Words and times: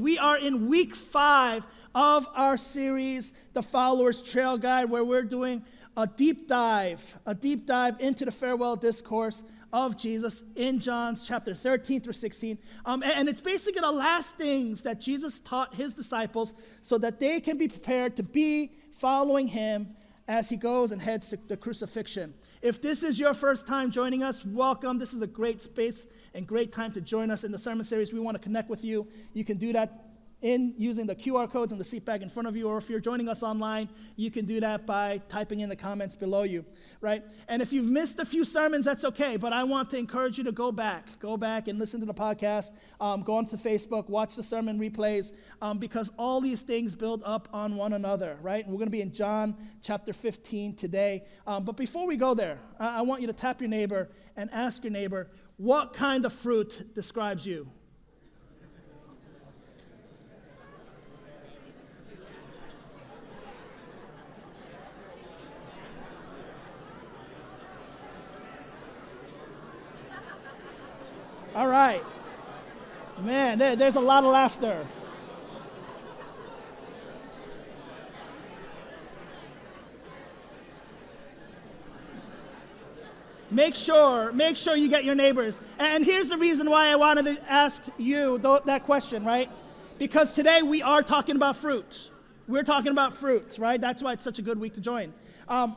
We 0.00 0.18
are 0.18 0.38
in 0.38 0.68
week 0.68 0.96
five 0.96 1.66
of 1.94 2.26
our 2.34 2.56
series, 2.56 3.34
The 3.52 3.60
Follower's 3.60 4.22
Trail 4.22 4.56
Guide, 4.56 4.88
where 4.88 5.04
we're 5.04 5.22
doing 5.22 5.62
a 5.98 6.06
deep 6.06 6.48
dive, 6.48 7.18
a 7.26 7.34
deep 7.34 7.66
dive 7.66 8.00
into 8.00 8.24
the 8.24 8.30
farewell 8.30 8.74
discourse 8.74 9.42
of 9.70 9.98
Jesus 9.98 10.44
in 10.56 10.80
John's 10.80 11.26
chapter 11.28 11.54
13 11.54 12.00
through 12.00 12.14
16. 12.14 12.56
Um, 12.86 13.02
and, 13.02 13.12
and 13.12 13.28
it's 13.28 13.42
basically 13.42 13.82
the 13.82 13.92
last 13.92 14.38
things 14.38 14.80
that 14.80 14.98
Jesus 14.98 15.40
taught 15.40 15.74
his 15.74 15.94
disciples 15.94 16.54
so 16.80 16.96
that 16.96 17.20
they 17.20 17.38
can 17.38 17.58
be 17.58 17.68
prepared 17.68 18.16
to 18.16 18.22
be 18.22 18.72
following 18.92 19.46
him 19.46 19.88
as 20.26 20.48
he 20.48 20.56
goes 20.56 20.92
and 20.92 21.02
heads 21.02 21.28
to 21.28 21.38
the 21.48 21.56
crucifixion. 21.58 22.32
If 22.62 22.80
this 22.80 23.02
is 23.02 23.18
your 23.18 23.34
first 23.34 23.66
time 23.66 23.90
joining 23.90 24.22
us, 24.22 24.44
welcome. 24.44 24.96
This 24.96 25.12
is 25.12 25.20
a 25.20 25.26
great 25.26 25.60
space 25.60 26.06
and 26.32 26.46
great 26.46 26.70
time 26.70 26.92
to 26.92 27.00
join 27.00 27.28
us 27.32 27.42
in 27.42 27.50
the 27.50 27.58
sermon 27.58 27.82
series. 27.82 28.12
We 28.12 28.20
want 28.20 28.36
to 28.36 28.42
connect 28.42 28.70
with 28.70 28.84
you. 28.84 29.08
You 29.34 29.44
can 29.44 29.56
do 29.56 29.72
that 29.72 30.11
in 30.42 30.74
using 30.76 31.06
the 31.06 31.14
QR 31.14 31.50
codes 31.50 31.72
in 31.72 31.78
the 31.78 31.84
seat 31.84 32.04
bag 32.04 32.20
in 32.20 32.28
front 32.28 32.48
of 32.48 32.56
you, 32.56 32.68
or 32.68 32.76
if 32.76 32.90
you're 32.90 33.00
joining 33.00 33.28
us 33.28 33.42
online, 33.42 33.88
you 34.16 34.30
can 34.30 34.44
do 34.44 34.60
that 34.60 34.84
by 34.84 35.22
typing 35.28 35.60
in 35.60 35.68
the 35.68 35.76
comments 35.76 36.16
below 36.16 36.42
you, 36.42 36.64
right? 37.00 37.24
And 37.48 37.62
if 37.62 37.72
you've 37.72 37.88
missed 37.88 38.18
a 38.18 38.24
few 38.24 38.44
sermons, 38.44 38.84
that's 38.84 39.04
okay, 39.04 39.36
but 39.36 39.52
I 39.52 39.62
want 39.62 39.88
to 39.90 39.98
encourage 39.98 40.38
you 40.38 40.44
to 40.44 40.52
go 40.52 40.72
back. 40.72 41.18
Go 41.20 41.36
back 41.36 41.68
and 41.68 41.78
listen 41.78 42.00
to 42.00 42.06
the 42.06 42.14
podcast, 42.14 42.72
um, 43.00 43.22
go 43.22 43.36
onto 43.36 43.56
Facebook, 43.56 44.08
watch 44.08 44.34
the 44.34 44.42
sermon 44.42 44.80
replays, 44.80 45.32
um, 45.62 45.78
because 45.78 46.10
all 46.18 46.40
these 46.40 46.62
things 46.62 46.94
build 46.94 47.22
up 47.24 47.48
on 47.52 47.76
one 47.76 47.92
another, 47.92 48.36
right? 48.42 48.64
And 48.64 48.72
we're 48.72 48.78
going 48.78 48.88
to 48.88 48.92
be 48.92 49.00
in 49.00 49.12
John 49.12 49.56
chapter 49.80 50.12
15 50.12 50.74
today. 50.74 51.24
Um, 51.46 51.64
but 51.64 51.76
before 51.76 52.06
we 52.06 52.16
go 52.16 52.34
there, 52.34 52.58
I-, 52.80 52.98
I 52.98 53.00
want 53.02 53.20
you 53.20 53.28
to 53.28 53.32
tap 53.32 53.60
your 53.60 53.70
neighbor 53.70 54.08
and 54.36 54.50
ask 54.52 54.82
your 54.82 54.92
neighbor, 54.92 55.30
what 55.56 55.92
kind 55.92 56.26
of 56.26 56.32
fruit 56.32 56.94
describes 56.94 57.46
you? 57.46 57.68
All 71.54 71.68
right. 71.68 72.02
Man, 73.22 73.58
there, 73.58 73.76
there's 73.76 73.94
a 73.94 74.00
lot 74.00 74.24
of 74.24 74.32
laughter. 74.32 74.84
Make 83.48 83.76
sure, 83.76 84.32
make 84.32 84.56
sure 84.56 84.74
you 84.74 84.88
get 84.88 85.04
your 85.04 85.14
neighbors. 85.14 85.60
And 85.78 86.04
here's 86.04 86.30
the 86.30 86.38
reason 86.38 86.68
why 86.68 86.88
I 86.88 86.96
wanted 86.96 87.26
to 87.26 87.52
ask 87.52 87.82
you 87.96 88.40
th- 88.40 88.62
that 88.64 88.84
question, 88.84 89.24
right? 89.24 89.48
Because 89.98 90.34
today 90.34 90.62
we 90.62 90.82
are 90.82 91.02
talking 91.02 91.36
about 91.36 91.56
fruit. 91.56 92.10
We're 92.48 92.64
talking 92.64 92.90
about 92.90 93.14
fruit, 93.14 93.56
right? 93.58 93.80
That's 93.80 94.02
why 94.02 94.14
it's 94.14 94.24
such 94.24 94.40
a 94.40 94.42
good 94.42 94.58
week 94.58 94.74
to 94.74 94.80
join. 94.80 95.12
Um, 95.48 95.76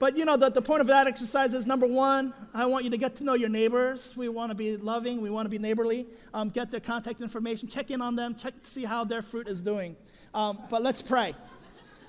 but 0.00 0.16
you 0.16 0.24
know, 0.24 0.38
the, 0.38 0.48
the 0.48 0.62
point 0.62 0.80
of 0.80 0.86
that 0.86 1.06
exercise 1.06 1.52
is 1.52 1.66
number 1.66 1.86
one, 1.86 2.32
I 2.54 2.64
want 2.64 2.84
you 2.84 2.90
to 2.90 2.96
get 2.96 3.16
to 3.16 3.24
know 3.24 3.34
your 3.34 3.50
neighbors. 3.50 4.16
We 4.16 4.30
want 4.30 4.50
to 4.50 4.54
be 4.54 4.78
loving, 4.78 5.20
we 5.20 5.28
want 5.28 5.44
to 5.44 5.50
be 5.50 5.58
neighborly. 5.58 6.06
Um, 6.32 6.48
get 6.48 6.70
their 6.70 6.80
contact 6.80 7.20
information, 7.20 7.68
check 7.68 7.90
in 7.90 8.00
on 8.00 8.16
them, 8.16 8.34
check 8.34 8.60
to 8.62 8.70
see 8.70 8.86
how 8.86 9.04
their 9.04 9.20
fruit 9.20 9.46
is 9.46 9.60
doing. 9.60 9.94
Um, 10.32 10.58
but 10.70 10.82
let's 10.82 11.02
pray. 11.02 11.34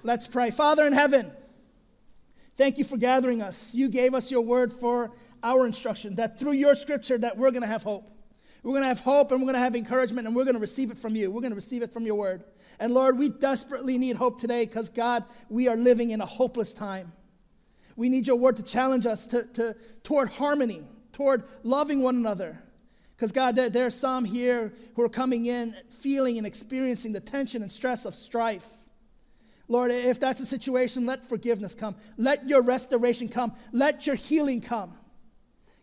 Let's 0.03 0.25
pray. 0.25 0.52
Father 0.52 0.88
in 0.88 0.94
heaven, 0.94 1.34
thank 2.56 2.78
you 2.78 2.86
for 2.86 2.95
gathering 2.95 3.42
us. 3.42 3.75
You 3.75 3.89
gave 3.89 4.14
us 4.14 4.31
your 4.31 4.42
word 4.42 4.72
for 4.72 5.12
our 5.44 5.66
instruction, 5.66 6.16
that 6.16 6.39
through 6.39 6.53
your 6.53 6.75
scripture 6.75 7.17
that 7.17 7.38
we're 7.38 7.52
going 7.52 7.64
to 7.64 7.67
have 7.67 7.84
hope. 7.84 8.09
We're 8.64 8.72
going 8.72 8.84
to 8.84 8.88
have 8.88 9.02
hope 9.02 9.34
and 9.34 9.42
we're 9.42 9.47
going 9.47 9.56
to 9.56 9.59
have 9.59 9.75
encouragement 9.75 10.28
and 10.28 10.36
we're 10.36 10.45
going 10.45 10.56
to 10.56 10.62
receive 10.62 10.92
it 10.92 10.97
from 10.97 11.14
you. 11.14 11.30
We're 11.30 11.42
going 11.42 11.52
to 11.52 11.56
receive 11.56 11.81
it 11.81 11.92
from 11.92 12.06
your 12.06 12.16
word. 12.16 12.45
And 12.80 12.94
Lord, 12.94 13.17
we 13.17 13.28
desperately 13.28 13.97
need 13.97 14.16
hope 14.16 14.39
today 14.39 14.66
because, 14.66 14.89
God, 14.89 15.25
we 15.50 15.67
are 15.67 15.75
living 15.75 16.12
in 16.12 16.22
a 16.22 16.25
hopeless 16.25 16.72
time. 16.72 17.12
We 18.02 18.10
need 18.10 18.26
your 18.26 18.36
word 18.36 18.56
to 18.56 18.64
challenge 18.64 19.06
us 19.06 19.28
to, 19.28 19.44
to, 19.44 19.75
toward 20.02 20.30
harmony, 20.30 20.81
toward 21.14 21.44
loving 21.62 22.02
one 22.02 22.16
another. 22.16 22.59
Because, 23.16 23.31
God, 23.31 23.56
there, 23.56 23.70
there 23.70 23.86
are 23.86 23.92
some 23.92 24.25
here 24.25 24.74
who 24.96 25.03
are 25.03 25.09
coming 25.09 25.46
in 25.46 25.75
feeling 25.88 26.40
and 26.40 26.48
experiencing 26.48 27.12
the 27.12 27.20
tension 27.20 27.62
and 27.62 27.72
stress 27.72 28.06
of 28.06 28.16
strife. 28.16 28.68
Lord, 29.68 29.92
if 29.92 30.20
that's 30.20 30.40
the 30.40 30.48
situation, 30.48 31.06
let 31.06 31.24
forgiveness 31.24 31.75
come. 31.75 31.96
Let 32.18 32.50
your 32.50 32.64
restoration 32.64 33.30
come. 33.30 33.53
Let 33.72 34.08
your 34.08 34.16
healing 34.16 34.62
come. 34.62 34.98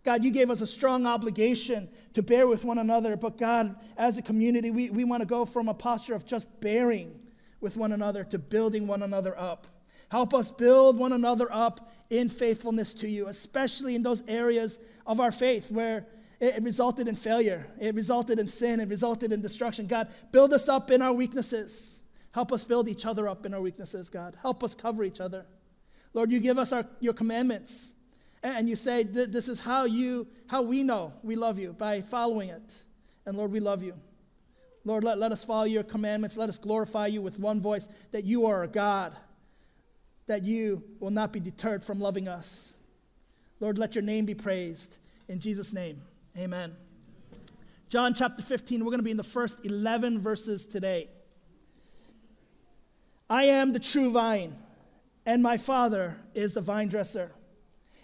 God, 0.03 0.25
you 0.25 0.33
gave 0.33 0.51
us 0.51 0.61
a 0.61 0.67
strong 0.67 1.07
obligation 1.07 1.89
to 2.15 2.23
bear 2.25 2.49
with 2.49 2.65
one 2.65 2.79
another. 2.79 3.17
But 3.17 3.39
God, 3.39 3.77
as 3.97 4.19
a 4.19 4.23
community, 4.23 4.73
we, 4.73 4.91
we 4.91 5.05
want 5.05 5.21
to 5.21 5.27
go 5.27 5.45
from 5.45 5.69
a 5.69 5.75
posture 5.75 6.17
of 6.17 6.27
just 6.27 6.61
bearing 6.61 7.17
with 7.61 7.77
one 7.77 7.93
another 7.93 8.25
to 8.25 8.41
building 8.41 8.89
one 8.89 9.05
another 9.05 9.39
up. 9.39 9.69
Help 10.11 10.33
us 10.35 10.51
build 10.51 10.99
one 10.99 11.13
another 11.13 11.53
up 11.53 11.93
in 12.11 12.29
faithfulness 12.29 12.95
to 12.95 13.09
you, 13.09 13.29
especially 13.29 13.95
in 13.95 14.03
those 14.03 14.23
areas 14.27 14.79
of 15.07 15.21
our 15.21 15.31
faith 15.31 15.71
where 15.71 16.07
it 16.41 16.63
resulted 16.63 17.09
in 17.09 17.17
failure, 17.17 17.67
it 17.81 17.95
resulted 17.95 18.39
in 18.39 18.49
sin, 18.49 18.81
it 18.81 18.89
resulted 18.89 19.33
in 19.33 19.41
destruction. 19.41 19.87
God, 19.87 20.09
build 20.31 20.53
us 20.53 20.69
up 20.69 20.91
in 20.91 21.03
our 21.03 21.13
weaknesses. 21.13 22.01
Help 22.31 22.53
us 22.53 22.63
build 22.63 22.89
each 22.89 23.05
other 23.05 23.29
up 23.29 23.45
in 23.45 23.53
our 23.53 23.61
weaknesses, 23.61 24.09
God. 24.11 24.37
Help 24.41 24.63
us 24.63 24.75
cover 24.75 25.03
each 25.03 25.21
other. 25.21 25.47
Lord, 26.15 26.31
you 26.31 26.41
give 26.41 26.59
us 26.59 26.73
our, 26.73 26.87
your 27.01 27.13
commandments, 27.13 27.95
and 28.43 28.69
you 28.69 28.77
say 28.77 29.03
this 29.03 29.49
is 29.49 29.59
how 29.61 29.85
you 29.85 30.29
how 30.47 30.63
we 30.63 30.85
know 30.85 31.13
we 31.23 31.35
love 31.37 31.59
you 31.59 31.73
by 31.73 32.01
following 32.01 32.51
it. 32.51 32.73
And 33.27 33.37
Lord, 33.37 33.51
we 33.51 33.61
love 33.61 33.83
you. 33.83 33.95
Lord, 34.85 35.05
let, 35.05 35.19
let 35.19 35.33
us 35.33 35.45
follow 35.45 35.65
your 35.65 35.83
commandments. 35.83 36.37
Let 36.37 36.49
us 36.49 36.59
glorify 36.59 37.09
you 37.09 37.21
with 37.21 37.39
one 37.39 37.61
voice 37.61 37.89
that 38.13 38.25
you 38.25 38.47
are 38.47 38.63
a 38.63 38.69
God 38.69 39.15
that 40.29 40.45
you 40.45 40.83
will 41.01 41.11
not 41.11 41.33
be 41.33 41.41
deterred 41.41 41.83
from 41.83 42.01
loving 42.01 42.29
us. 42.29 42.75
Lord, 43.61 43.77
let 43.77 43.95
your 43.95 44.03
name 44.03 44.25
be 44.25 44.35
praised. 44.35 44.99
In 45.29 45.41
Jesus' 45.41 45.73
name, 45.73 46.01
amen. 46.37 46.77
John 47.89 48.15
chapter 48.15 48.43
15, 48.43 48.85
we're 48.85 48.91
going 48.91 49.01
to 49.01 49.05
be 49.05 49.11
in 49.11 49.17
the 49.17 49.23
first 49.23 49.65
11 49.65 50.21
verses 50.21 50.67
today. 50.67 51.09
I 53.29 53.45
am 53.45 53.73
the 53.73 53.81
true 53.81 54.13
vine, 54.13 54.57
and 55.27 55.43
my 55.43 55.57
Father 55.57 56.17
is 56.35 56.53
the 56.53 56.61
vine 56.61 56.89
dresser. 56.89 57.33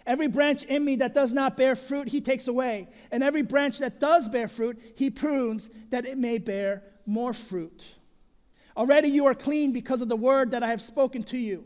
Every 0.05 0.27
branch 0.27 0.63
in 0.65 0.85
me 0.85 0.97
that 0.97 1.13
does 1.13 1.33
not 1.33 1.57
bear 1.57 1.75
fruit, 1.75 2.09
he 2.09 2.21
takes 2.21 2.47
away. 2.47 2.87
And 3.11 3.23
every 3.23 3.41
branch 3.41 3.79
that 3.79 3.99
does 3.99 4.27
bear 4.27 4.47
fruit, 4.47 4.79
he 4.95 5.09
prunes 5.09 5.69
that 5.89 6.05
it 6.05 6.17
may 6.17 6.37
bear 6.37 6.83
more 7.07 7.33
fruit. 7.33 7.95
Already 8.77 9.07
you 9.07 9.25
are 9.25 9.33
clean 9.33 9.71
because 9.71 10.01
of 10.01 10.09
the 10.09 10.15
word 10.15 10.51
that 10.51 10.61
I 10.61 10.67
have 10.67 10.81
spoken 10.81 11.23
to 11.23 11.37
you. 11.37 11.65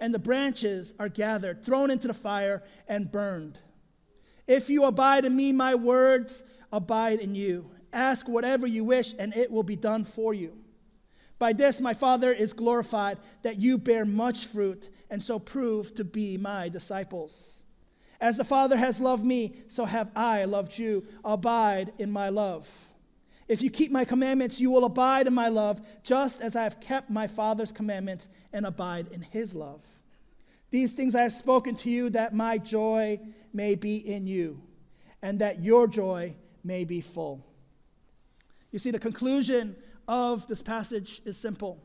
and 0.00 0.12
the 0.12 0.18
branches 0.18 0.94
are 0.98 1.08
gathered, 1.08 1.62
thrown 1.62 1.90
into 1.90 2.08
the 2.08 2.14
fire, 2.14 2.62
and 2.88 3.12
burned. 3.12 3.58
If 4.46 4.70
you 4.70 4.84
abide 4.84 5.24
in 5.24 5.36
me, 5.36 5.52
my 5.52 5.74
words 5.74 6.42
abide 6.72 7.20
in 7.20 7.34
you. 7.34 7.70
Ask 7.92 8.28
whatever 8.28 8.66
you 8.66 8.82
wish, 8.82 9.14
and 9.18 9.36
it 9.36 9.50
will 9.50 9.62
be 9.62 9.76
done 9.76 10.04
for 10.04 10.32
you. 10.34 10.56
By 11.38 11.52
this, 11.52 11.80
my 11.80 11.94
Father 11.94 12.32
is 12.32 12.52
glorified, 12.52 13.18
that 13.42 13.58
you 13.58 13.78
bear 13.78 14.04
much 14.04 14.46
fruit, 14.46 14.88
and 15.10 15.22
so 15.22 15.38
prove 15.38 15.94
to 15.94 16.04
be 16.04 16.36
my 16.36 16.68
disciples. 16.68 17.62
As 18.20 18.36
the 18.36 18.44
Father 18.44 18.76
has 18.76 19.00
loved 19.00 19.24
me, 19.24 19.54
so 19.68 19.84
have 19.84 20.10
I 20.14 20.44
loved 20.44 20.78
you. 20.78 21.06
Abide 21.24 21.92
in 21.98 22.10
my 22.10 22.28
love. 22.28 22.68
If 23.50 23.62
you 23.62 23.68
keep 23.68 23.90
my 23.90 24.04
commandments, 24.04 24.60
you 24.60 24.70
will 24.70 24.84
abide 24.84 25.26
in 25.26 25.34
my 25.34 25.48
love, 25.48 25.80
just 26.04 26.40
as 26.40 26.54
I 26.54 26.62
have 26.62 26.78
kept 26.78 27.10
my 27.10 27.26
Father's 27.26 27.72
commandments 27.72 28.28
and 28.52 28.64
abide 28.64 29.08
in 29.10 29.22
his 29.22 29.56
love. 29.56 29.84
These 30.70 30.92
things 30.92 31.16
I 31.16 31.22
have 31.22 31.32
spoken 31.32 31.74
to 31.74 31.90
you, 31.90 32.10
that 32.10 32.32
my 32.32 32.58
joy 32.58 33.18
may 33.52 33.74
be 33.74 33.96
in 33.96 34.28
you, 34.28 34.62
and 35.20 35.40
that 35.40 35.64
your 35.64 35.88
joy 35.88 36.36
may 36.62 36.84
be 36.84 37.00
full. 37.00 37.44
You 38.70 38.78
see, 38.78 38.92
the 38.92 39.00
conclusion 39.00 39.74
of 40.06 40.46
this 40.46 40.62
passage 40.62 41.20
is 41.24 41.36
simple 41.36 41.82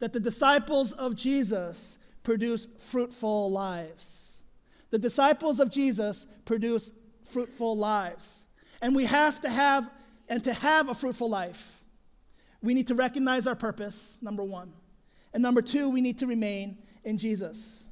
that 0.00 0.12
the 0.12 0.18
disciples 0.18 0.92
of 0.94 1.14
Jesus 1.14 1.96
produce 2.24 2.66
fruitful 2.80 3.52
lives. 3.52 4.42
The 4.90 4.98
disciples 4.98 5.60
of 5.60 5.70
Jesus 5.70 6.26
produce 6.44 6.90
fruitful 7.22 7.76
lives. 7.76 8.46
And 8.80 8.96
we 8.96 9.04
have 9.04 9.40
to 9.42 9.48
have 9.48 9.88
and 10.32 10.42
to 10.44 10.54
have 10.54 10.88
a 10.88 10.94
fruitful 10.94 11.28
life, 11.28 11.78
We 12.62 12.72
need 12.72 12.86
to 12.86 12.94
recognize 12.94 13.46
our 13.46 13.56
purpose, 13.56 14.16
number 14.22 14.42
one. 14.42 14.72
And 15.34 15.42
number 15.42 15.60
two, 15.60 15.90
we 15.90 16.00
need 16.00 16.18
to 16.18 16.26
remain 16.26 16.78
in 17.04 17.18
Jesus. 17.18 17.86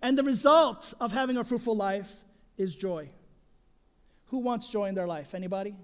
And 0.00 0.16
the 0.16 0.22
result 0.22 0.94
of 0.98 1.12
having 1.12 1.36
a 1.36 1.44
fruitful 1.44 1.76
life 1.76 2.10
is 2.56 2.74
joy. 2.74 3.10
Who 4.26 4.38
wants 4.38 4.70
joy 4.70 4.86
in 4.86 4.94
their 4.94 5.08
life? 5.08 5.34
Anybody? 5.34 5.74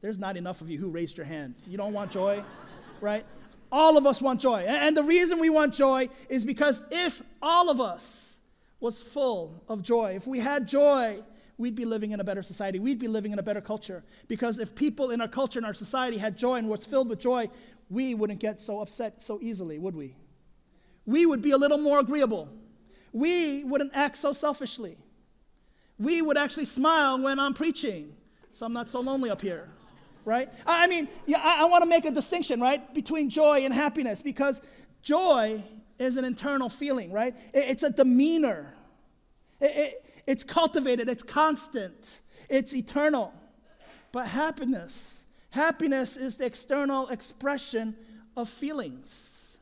There's 0.00 0.18
not 0.18 0.36
enough 0.36 0.62
of 0.62 0.70
you 0.70 0.78
who 0.78 0.88
raised 0.88 1.18
your 1.18 1.26
hand. 1.26 1.56
You 1.66 1.76
don't 1.76 1.92
want 1.92 2.10
joy, 2.12 2.42
right? 3.02 3.26
All 3.70 3.98
of 3.98 4.06
us 4.06 4.22
want 4.22 4.40
joy. 4.40 4.60
And 4.66 4.96
the 4.96 5.02
reason 5.02 5.40
we 5.40 5.50
want 5.50 5.74
joy 5.74 6.08
is 6.30 6.46
because 6.46 6.80
if 6.90 7.20
all 7.42 7.68
of 7.68 7.82
us 7.82 8.40
was 8.80 9.02
full 9.02 9.62
of 9.68 9.82
joy, 9.82 10.14
if 10.14 10.26
we 10.26 10.38
had 10.38 10.66
joy, 10.66 11.22
we'd 11.58 11.74
be 11.74 11.84
living 11.84 12.12
in 12.12 12.20
a 12.20 12.24
better 12.24 12.42
society. 12.42 12.78
We'd 12.78 12.98
be 12.98 13.08
living 13.08 13.32
in 13.32 13.38
a 13.38 13.42
better 13.42 13.60
culture. 13.60 14.02
Because 14.28 14.58
if 14.58 14.74
people 14.74 15.10
in 15.10 15.20
our 15.20 15.28
culture 15.28 15.58
and 15.58 15.66
our 15.66 15.74
society 15.74 16.16
had 16.16 16.38
joy 16.38 16.56
and 16.56 16.68
was 16.68 16.86
filled 16.86 17.08
with 17.08 17.18
joy, 17.18 17.50
we 17.90 18.14
wouldn't 18.14 18.40
get 18.40 18.60
so 18.60 18.80
upset 18.80 19.20
so 19.20 19.38
easily, 19.42 19.78
would 19.78 19.94
we? 19.94 20.14
We 21.04 21.26
would 21.26 21.42
be 21.42 21.50
a 21.50 21.56
little 21.56 21.78
more 21.78 21.98
agreeable. 21.98 22.48
We 23.12 23.64
wouldn't 23.64 23.92
act 23.94 24.16
so 24.16 24.32
selfishly. 24.32 24.96
We 25.98 26.22
would 26.22 26.38
actually 26.38 26.66
smile 26.66 27.20
when 27.20 27.40
I'm 27.40 27.54
preaching, 27.54 28.14
so 28.52 28.64
I'm 28.66 28.72
not 28.72 28.88
so 28.88 29.00
lonely 29.00 29.30
up 29.30 29.40
here 29.40 29.68
right? 30.28 30.50
I 30.66 30.86
mean, 30.86 31.08
yeah, 31.24 31.40
I, 31.42 31.62
I 31.62 31.64
want 31.64 31.82
to 31.82 31.88
make 31.88 32.04
a 32.04 32.10
distinction, 32.10 32.60
right, 32.60 32.92
between 32.94 33.30
joy 33.30 33.64
and 33.64 33.72
happiness 33.72 34.20
because 34.20 34.60
joy 35.00 35.64
is 35.98 36.18
an 36.18 36.24
internal 36.26 36.68
feeling, 36.68 37.10
right? 37.10 37.34
It, 37.54 37.64
it's 37.70 37.82
a 37.82 37.90
demeanor. 37.90 38.74
It, 39.58 39.76
it, 39.76 40.04
it's 40.28 40.44
cultivated, 40.44 41.08
it's 41.08 41.22
constant, 41.22 42.22
it's 42.48 42.74
eternal. 42.74 43.32
But 44.12 44.26
happiness, 44.26 45.26
happiness 45.50 46.16
is 46.16 46.36
the 46.36 46.46
external 46.46 47.08
expression 47.08 47.96
of 48.36 48.48
feelings. 48.48 49.58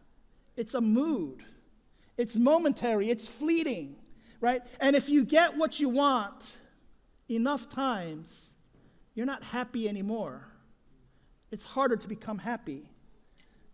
It's 0.57 0.75
a 0.75 0.81
mood. 0.81 1.43
It's 2.19 2.37
momentary, 2.37 3.11
it's 3.11 3.29
fleeting, 3.29 3.97
right? 4.41 4.63
And 4.81 4.97
if 4.97 5.09
you 5.09 5.25
get 5.25 5.57
what 5.57 5.81
you 5.81 5.89
want 5.89 6.57
enough 7.29 7.69
times, 7.69 8.57
you're 9.15 9.27
not 9.27 9.43
happy 9.43 9.89
anymore 9.89 10.47
it's 11.51 11.65
harder 11.65 11.97
to 11.97 12.09
become 12.09 12.39
happy, 12.39 12.83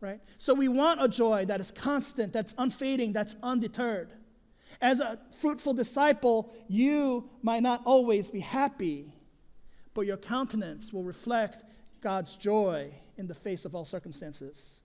right? 0.01 0.21
So 0.39 0.55
we 0.55 0.69
want 0.69 1.03
a 1.03 1.09
joy 1.09 1.47
that 1.47 1.61
is 1.61 1.71
constant, 1.71 2.33
that's 2.33 2.55
unfading, 2.59 3.13
that's 3.13 3.35
undeterred. 3.43 4.13
As 4.83 4.99
a 4.99 5.17
fruitful 5.31 5.75
disciple, 5.75 6.53
you 6.67 7.31
might 7.41 7.63
not 7.63 7.83
always 7.85 8.31
be 8.31 8.41
happy, 8.41 9.15
but 9.95 10.03
your 10.03 10.17
countenance 10.17 10.93
will 10.93 11.05
reflect 11.05 11.65
God's 12.01 12.37
joy 12.37 12.93
in 13.17 13.29
the 13.29 13.35
face 13.35 13.65
of 13.65 13.77
all 13.77 13.85
circumstances. 13.85 14.83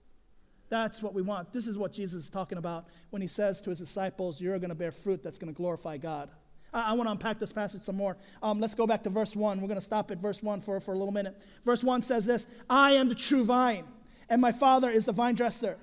That's 0.69 1.01
what 1.01 1.15
we 1.15 1.23
want. 1.23 1.51
This 1.51 1.65
is 1.65 1.79
what 1.79 1.94
Jesus 1.94 2.25
is 2.25 2.29
talking 2.29 2.59
about 2.59 2.85
when 3.09 3.23
he 3.23 3.27
says 3.27 3.59
to 3.61 3.71
his 3.71 3.79
disciples, 3.79 4.39
You're 4.39 4.59
going 4.59 4.69
to 4.69 4.75
bear 4.75 4.91
fruit 4.91 5.23
that's 5.23 5.39
going 5.39 5.51
to 5.51 5.57
glorify 5.57 5.97
God. 5.97 6.29
I, 6.73 6.93
want 6.93 7.07
to 7.07 7.11
unpack 7.11 7.39
this 7.39 7.53
passage 7.53 7.81
some 7.81 7.95
more. 7.95 8.17
Um, 8.43 8.59
let's 8.59 8.75
go 8.75 8.85
back 8.85 9.01
to 9.03 9.09
verse 9.09 9.35
1. 9.35 9.61
We're 9.61 9.67
going 9.67 9.79
to 9.79 9.85
stop 9.85 10.11
at 10.11 10.19
verse 10.19 10.43
1 10.43 10.61
for, 10.61 10.79
for 10.79 10.93
a 10.93 10.97
little 10.97 11.13
minute. 11.13 11.41
Verse 11.65 11.83
1 11.83 12.03
says 12.03 12.25
this 12.25 12.45
I 12.69 12.93
am 12.93 13.09
the 13.09 13.15
true 13.15 13.45
vine, 13.45 13.85
and 14.29 14.41
my 14.41 14.51
Father 14.51 14.91
is 14.91 15.05
the 15.05 15.13
vine 15.13 15.33
dresser. 15.33 15.77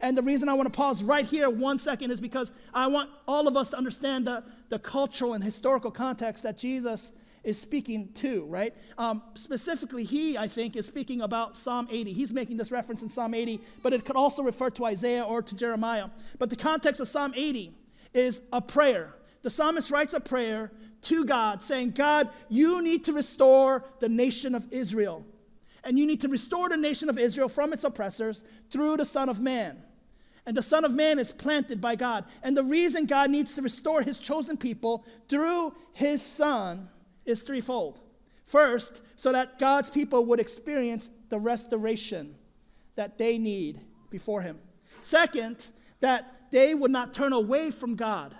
And 0.00 0.16
the 0.16 0.22
reason 0.22 0.48
I 0.48 0.54
want 0.54 0.72
to 0.72 0.76
pause 0.76 1.02
right 1.02 1.24
here 1.24 1.50
one 1.50 1.78
second 1.78 2.10
is 2.10 2.20
because 2.20 2.52
I 2.72 2.86
want 2.86 3.10
all 3.28 3.46
of 3.46 3.56
us 3.56 3.70
to 3.70 3.76
understand 3.76 4.26
the, 4.26 4.42
the 4.68 4.78
cultural 4.78 5.34
and 5.34 5.44
historical 5.44 5.90
context 5.90 6.42
that 6.44 6.56
Jesus 6.56 7.12
is 7.42 7.58
speaking 7.58 8.12
to, 8.12 8.44
right? 8.46 8.74
Um, 8.98 9.22
specifically, 9.34 10.04
he, 10.04 10.36
I 10.36 10.46
think, 10.46 10.76
is 10.76 10.86
speaking 10.86 11.22
about 11.22 11.56
Psalm 11.56 11.88
80. 11.90 12.12
He's 12.12 12.32
making 12.32 12.56
this 12.56 12.70
reference 12.70 13.02
in 13.02 13.08
Psalm 13.08 13.34
80, 13.34 13.60
but 13.82 13.92
it 13.92 14.04
could 14.04 14.16
also 14.16 14.42
refer 14.42 14.70
to 14.70 14.84
Isaiah 14.84 15.22
or 15.22 15.40
to 15.42 15.54
Jeremiah. 15.54 16.08
But 16.38 16.50
the 16.50 16.56
context 16.56 17.00
of 17.00 17.08
Psalm 17.08 17.32
80 17.34 17.72
is 18.12 18.42
a 18.52 18.60
prayer 18.60 19.14
the 19.42 19.50
psalmist 19.50 19.90
writes 19.90 20.14
a 20.14 20.20
prayer 20.20 20.70
to 21.02 21.24
God 21.24 21.62
saying, 21.62 21.92
God, 21.92 22.28
you 22.48 22.82
need 22.82 23.04
to 23.04 23.12
restore 23.12 23.84
the 24.00 24.08
nation 24.08 24.54
of 24.54 24.70
Israel. 24.70 25.24
And 25.82 25.98
you 25.98 26.06
need 26.06 26.20
to 26.20 26.28
restore 26.28 26.68
the 26.68 26.76
nation 26.76 27.08
of 27.08 27.18
Israel 27.18 27.48
from 27.48 27.72
its 27.72 27.84
oppressors 27.84 28.44
through 28.70 28.98
the 28.98 29.04
Son 29.04 29.30
of 29.30 29.40
Man. 29.40 29.82
And 30.46 30.56
the 30.56 30.62
Son 30.62 30.84
of 30.84 30.92
Man 30.92 31.18
is 31.18 31.32
planted 31.32 31.80
by 31.80 31.96
God. 31.96 32.24
And 32.42 32.56
the 32.56 32.64
reason 32.64 33.06
God 33.06 33.30
needs 33.30 33.54
to 33.54 33.62
restore 33.62 34.02
his 34.02 34.18
chosen 34.18 34.56
people 34.56 35.04
through 35.28 35.74
his 35.92 36.22
Son 36.22 36.88
is 37.24 37.42
threefold. 37.42 38.00
First, 38.46 39.02
so 39.16 39.32
that 39.32 39.58
God's 39.58 39.90
people 39.90 40.24
would 40.26 40.40
experience 40.40 41.10
the 41.28 41.38
restoration 41.38 42.34
that 42.96 43.18
they 43.18 43.38
need 43.38 43.80
before 44.10 44.42
him. 44.42 44.58
Second, 45.02 45.66
that 46.00 46.50
they 46.50 46.74
would 46.74 46.90
not 46.90 47.14
turn 47.14 47.32
away 47.32 47.70
from 47.70 47.94
God 47.94 48.34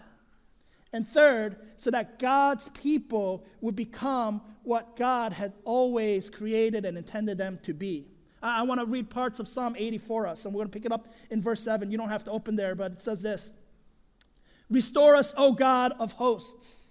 and 0.93 1.07
third, 1.07 1.57
so 1.77 1.91
that 1.93 2.19
God's 2.19 2.69
people 2.71 3.45
would 3.61 3.77
become 3.77 4.43
what 4.65 4.97
God 4.97 5.33
had 5.33 5.53
always 5.65 6.29
created 6.29 6.85
and 6.85 6.99
intended 6.99 7.39
them 7.39 7.61
to 7.63 7.73
be. 7.73 8.10
I, 8.43 8.63
want 8.63 8.81
to 8.81 8.87
read 8.87 9.11
parts 9.11 9.41
of 9.41 9.49
Psalm 9.49 9.75
80 9.77 9.99
for 9.99 10.27
us, 10.27 10.45
and 10.45 10.55
we're 10.55 10.61
going 10.61 10.71
to 10.71 10.73
pick 10.73 10.87
it 10.87 10.93
up 10.93 11.09
in 11.31 11.43
verse 11.43 11.63
7. 11.63 11.91
You 11.91 11.99
don't 11.99 12.09
have 12.09 12.25
to 12.25 12.31
open 12.31 12.57
there, 12.57 12.75
but 12.75 12.93
it 12.93 13.03
says 13.03 13.23
this 13.23 13.53
Restore 14.71 15.17
us, 15.17 15.35
O 15.37 15.53
God 15.53 15.93
of 15.99 16.13
hosts. 16.13 16.89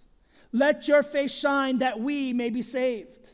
Let 0.52 0.88
your 0.88 1.04
face 1.04 1.34
shine 1.34 1.80
that 1.80 2.00
we 2.00 2.34
may 2.34 2.50
be 2.50 2.62
saved. 2.62 3.32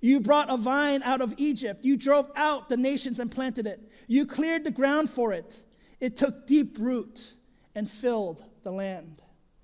You 0.00 0.20
brought 0.20 0.50
a 0.50 0.56
vine 0.56 1.02
out 1.02 1.20
of 1.20 1.34
Egypt. 1.38 1.84
You 1.84 1.96
drove 1.96 2.30
out 2.36 2.68
the 2.68 2.76
nations 2.76 3.18
and 3.18 3.30
planted 3.30 3.66
it. 3.66 3.80
You 4.06 4.26
cleared 4.26 4.64
the 4.64 4.70
ground 4.70 5.08
for 5.08 5.32
it. 5.32 5.62
It 6.00 6.16
took 6.16 6.46
deep 6.46 6.76
root 6.78 7.34
and 7.74 7.88
filled 7.90 8.42
the 8.62 8.70
land. 8.70 9.22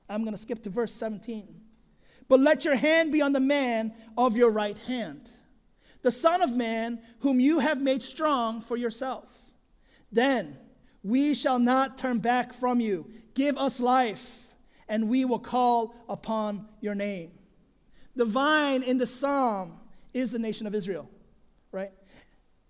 I'm 0.08 0.22
going 0.22 0.34
to 0.34 0.40
skip 0.40 0.62
to 0.62 0.70
verse 0.70 0.94
17. 0.94 1.60
But 2.28 2.40
let 2.40 2.64
your 2.64 2.76
hand 2.76 3.12
be 3.12 3.22
on 3.22 3.32
the 3.32 3.40
man 3.40 3.92
of 4.16 4.36
your 4.36 4.50
right 4.50 4.78
hand, 4.78 5.28
the 6.02 6.10
Son 6.10 6.42
of 6.42 6.56
Man, 6.56 7.00
whom 7.20 7.40
you 7.40 7.58
have 7.58 7.80
made 7.80 8.02
strong 8.02 8.60
for 8.60 8.76
yourself. 8.76 9.32
Then 10.10 10.56
we 11.02 11.34
shall 11.34 11.58
not 11.58 11.98
turn 11.98 12.18
back 12.18 12.52
from 12.52 12.80
you. 12.80 13.10
Give 13.34 13.56
us 13.56 13.80
life, 13.80 14.54
and 14.88 15.08
we 15.08 15.24
will 15.24 15.38
call 15.38 15.94
upon 16.08 16.66
your 16.80 16.94
name. 16.94 17.30
The 18.16 18.24
vine 18.24 18.82
in 18.82 18.96
the 18.96 19.06
psalm 19.06 19.78
is 20.12 20.32
the 20.32 20.38
nation 20.38 20.66
of 20.66 20.74
Israel, 20.74 21.08
right? 21.72 21.92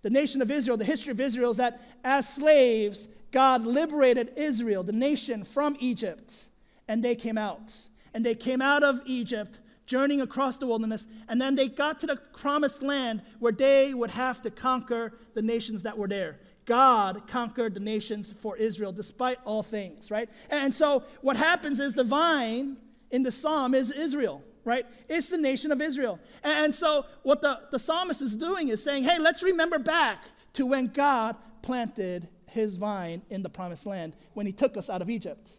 The 0.01 0.09
nation 0.09 0.41
of 0.41 0.51
Israel, 0.51 0.77
the 0.77 0.85
history 0.85 1.11
of 1.11 1.19
Israel 1.19 1.51
is 1.51 1.57
that 1.57 1.81
as 2.03 2.27
slaves, 2.27 3.07
God 3.31 3.63
liberated 3.65 4.33
Israel, 4.35 4.83
the 4.83 4.91
nation, 4.91 5.43
from 5.43 5.75
Egypt 5.79 6.47
and 6.91 7.01
they 7.01 7.15
came 7.15 7.37
out. 7.37 7.73
And 8.13 8.25
they 8.25 8.35
came 8.35 8.61
out 8.61 8.83
of 8.83 8.99
Egypt, 9.05 9.61
journeying 9.91 10.21
across 10.21 10.55
the 10.55 10.65
wilderness, 10.65 11.05
and 11.27 11.39
then 11.41 11.53
they 11.53 11.67
got 11.67 11.99
to 11.99 12.07
the 12.07 12.15
promised 12.15 12.81
land 12.81 13.21
where 13.39 13.51
they 13.51 13.93
would 13.93 14.09
have 14.09 14.41
to 14.41 14.49
conquer 14.49 15.11
the 15.33 15.41
nations 15.41 15.83
that 15.83 15.97
were 15.97 16.07
there. 16.07 16.39
God 16.65 17.27
conquered 17.27 17.73
the 17.73 17.81
nations 17.81 18.31
for 18.31 18.55
Israel 18.55 18.93
despite 18.93 19.39
all 19.43 19.63
things, 19.63 20.09
right? 20.09 20.29
And 20.49 20.73
so 20.73 21.03
what 21.19 21.35
happens 21.35 21.81
is 21.81 21.93
the 21.93 22.05
vine 22.05 22.77
in 23.09 23.23
the 23.23 23.31
psalm 23.31 23.75
is 23.75 23.91
Israel, 23.91 24.41
right? 24.63 24.85
It's 25.09 25.29
the 25.29 25.37
nation 25.37 25.73
of 25.73 25.81
Israel. 25.81 26.19
And 26.41 26.73
so 26.73 27.05
what 27.23 27.41
the, 27.41 27.59
the 27.69 27.79
psalmist 27.79 28.21
is 28.21 28.33
doing 28.33 28.69
is 28.69 28.81
saying, 28.81 29.03
hey, 29.03 29.19
let's 29.19 29.43
remember 29.43 29.77
back 29.77 30.23
to 30.53 30.65
when 30.65 30.87
God 30.87 31.35
planted 31.61 32.29
his 32.49 32.77
vine 32.77 33.23
in 33.29 33.41
the 33.43 33.49
promised 33.49 33.85
land, 33.85 34.13
when 34.35 34.45
he 34.45 34.53
took 34.53 34.77
us 34.77 34.89
out 34.89 35.01
of 35.01 35.09
Egypt. 35.09 35.49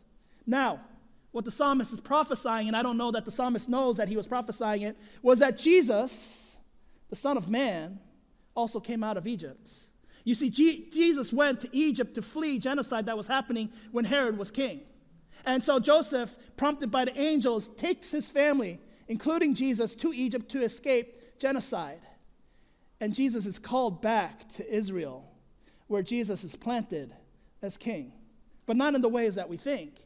Now, 0.47 0.81
what 1.33 1.47
the 1.47 1.51
psalmist 1.51 1.93
is 1.93 2.01
prophesying, 2.01 2.69
and 2.69 2.77
I 2.77 2.83
don't 2.83 2.99
know 2.99 3.11
that 3.11 3.25
the 3.25 3.31
psalmist 3.31 3.69
knows 3.69 3.97
that 3.97 4.09
he 4.09 4.17
was 4.17 4.27
prophesying 4.27 4.83
it, 4.83 4.97
was 5.23 5.39
that 5.41 5.57
Jesus, 5.57 6.59
the 7.09 7.17
Son 7.17 7.37
of 7.37 7.49
Man, 7.49 7.99
also 8.55 8.79
came 8.79 9.03
out 9.03 9.17
of 9.17 9.27
Egypt. 9.27 9.71
You 10.25 10.35
see, 10.35 10.51
G- 10.51 10.89
Jesus 10.93 11.33
went 11.33 11.61
to 11.63 11.77
Egypt 11.77 12.15
to 12.15 12.23
flee 12.23 12.59
genocide 12.59 13.07
that 13.07 13.17
was 13.17 13.27
happening 13.27 13.71
when 13.91 14.05
Herod 14.05 14.39
was 14.39 14.51
king. 14.51 14.83
And 15.45 15.65
so 15.65 15.81
Joseph, 15.81 16.37
prompted 16.57 16.91
by 16.91 17.07
the 17.07 17.19
angels, 17.19 17.69
takes 17.69 18.11
his 18.11 18.31
family, 18.31 18.79
including 19.09 19.55
Jesus, 19.55 19.95
to 19.97 20.13
Egypt 20.13 20.51
to 20.51 20.63
escape 20.63 21.39
genocide. 21.41 22.01
And 23.01 23.15
Jesus 23.15 23.47
is 23.47 23.59
called 23.59 24.03
back 24.03 24.49
to 24.55 24.73
Israel, 24.73 25.29
where 25.89 26.03
Jesus 26.03 26.45
is 26.45 26.55
planted 26.55 27.13
as 27.63 27.77
king, 27.77 28.13
but 28.67 28.77
not 28.77 28.95
in 28.95 29.01
the 29.01 29.09
ways 29.09 29.35
that 29.35 29.49
we 29.49 29.57
think 29.57 29.97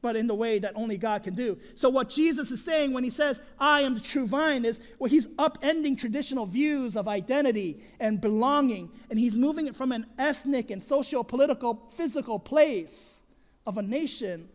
but 0.00 0.16
in 0.16 0.26
the 0.26 0.34
way 0.34 0.58
that 0.58 0.72
only 0.76 0.96
God 0.96 1.24
can 1.24 1.34
do. 1.34 1.58
So, 1.74 1.88
what 1.88 2.08
Jesus 2.08 2.50
is 2.50 2.64
saying 2.64 2.92
when 2.92 3.04
he 3.04 3.10
says, 3.10 3.40
I 3.58 3.80
am 3.82 3.94
the 3.94 4.00
true 4.00 4.26
vine, 4.26 4.64
is 4.64 4.80
well, 4.98 5.10
he's 5.10 5.26
upending 5.38 5.98
traditional 5.98 6.46
views 6.46 6.96
of 6.96 7.08
identity 7.08 7.80
and 7.98 8.20
belonging, 8.20 8.90
and 9.10 9.18
he's 9.18 9.36
moving 9.36 9.66
it 9.66 9.76
from 9.76 9.92
an 9.92 10.06
ethnic 10.18 10.70
and 10.70 10.82
socio 10.82 11.22
political, 11.22 11.88
physical 11.94 12.38
place 12.38 13.20
of 13.66 13.78
a 13.78 13.82
nation 13.82 14.48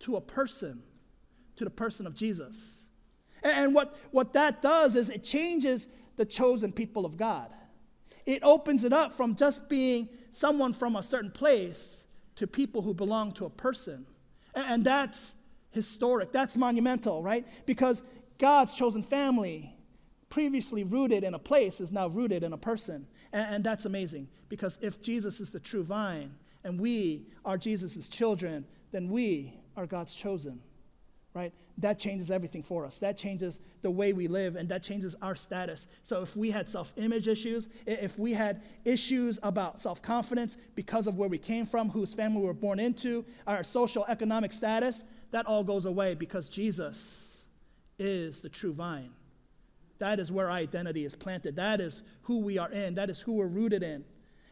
to 0.00 0.16
a 0.16 0.20
person, 0.20 0.82
to 1.56 1.64
the 1.64 1.70
person 1.70 2.06
of 2.06 2.14
Jesus. 2.14 2.88
And 3.42 3.74
what, 3.74 3.94
what 4.10 4.32
that 4.34 4.62
does 4.62 4.96
is 4.96 5.10
it 5.10 5.22
changes 5.22 5.88
the 6.16 6.24
chosen 6.24 6.72
people 6.72 7.04
of 7.04 7.16
God. 7.16 7.50
It 8.24 8.42
opens 8.42 8.82
it 8.82 8.92
up 8.92 9.14
from 9.14 9.36
just 9.36 9.68
being 9.68 10.08
someone 10.32 10.72
from 10.72 10.96
a 10.96 11.02
certain 11.02 11.30
place 11.30 12.06
to 12.36 12.46
people 12.46 12.82
who 12.82 12.92
belong 12.92 13.32
to 13.32 13.46
a 13.46 13.50
person. 13.50 14.06
And 14.56 14.84
that's 14.84 15.36
historic, 15.70 16.32
that's 16.32 16.56
monumental, 16.56 17.22
right? 17.22 17.46
Because 17.66 18.02
God's 18.38 18.74
chosen 18.74 19.02
family, 19.02 19.76
previously 20.30 20.82
rooted 20.82 21.22
in 21.22 21.34
a 21.34 21.38
place, 21.38 21.80
is 21.80 21.92
now 21.92 22.08
rooted 22.08 22.42
in 22.42 22.54
a 22.54 22.58
person. 22.58 23.06
And, 23.32 23.62
that's 23.62 23.84
amazing 23.84 24.28
because 24.48 24.78
if 24.80 25.02
Jesus 25.02 25.40
is 25.40 25.50
the 25.50 25.60
true 25.60 25.82
vine 25.82 26.34
and 26.64 26.80
we 26.80 27.26
are 27.44 27.58
Jesus' 27.58 28.08
children, 28.08 28.64
then 28.92 29.10
we 29.10 29.52
are 29.76 29.86
God's 29.86 30.14
chosen, 30.14 30.62
right? 31.36 31.52
That 31.76 31.98
changes 31.98 32.30
everything 32.30 32.62
for 32.62 32.86
us. 32.86 32.98
That 33.00 33.18
changes 33.18 33.60
the 33.82 33.90
way 33.90 34.14
we 34.14 34.26
live 34.26 34.56
and 34.56 34.70
that 34.70 34.82
changes 34.82 35.14
our 35.20 35.36
status. 35.36 35.86
So 36.02 36.22
if 36.22 36.34
we 36.34 36.50
had 36.50 36.66
self 36.66 36.94
image 36.96 37.28
issues, 37.28 37.68
if 37.84 38.18
we 38.18 38.32
had 38.32 38.62
issues 38.86 39.38
about 39.42 39.82
self 39.82 40.00
confidence 40.00 40.56
because 40.74 41.06
of 41.06 41.18
where 41.18 41.28
we 41.28 41.36
came 41.36 41.66
from, 41.66 41.90
whose 41.90 42.14
family 42.14 42.40
we 42.40 42.46
were 42.46 42.54
born 42.54 42.80
into, 42.80 43.22
our 43.46 43.62
social 43.62 44.06
economic 44.08 44.50
status, 44.50 45.04
that 45.30 45.44
all 45.44 45.62
goes 45.62 45.84
away 45.84 46.14
because 46.14 46.48
Jesus 46.48 47.44
is 47.98 48.40
the 48.40 48.48
true 48.48 48.72
vine. 48.72 49.10
That 49.98 50.18
is 50.18 50.32
where 50.32 50.46
our 50.46 50.56
identity 50.56 51.04
is 51.04 51.14
planted. 51.14 51.56
That 51.56 51.82
is 51.82 52.00
who 52.22 52.38
we 52.38 52.56
are 52.56 52.72
in. 52.72 52.94
That 52.94 53.10
is 53.10 53.20
who 53.20 53.34
we're 53.34 53.46
rooted 53.46 53.82
in. 53.82 54.06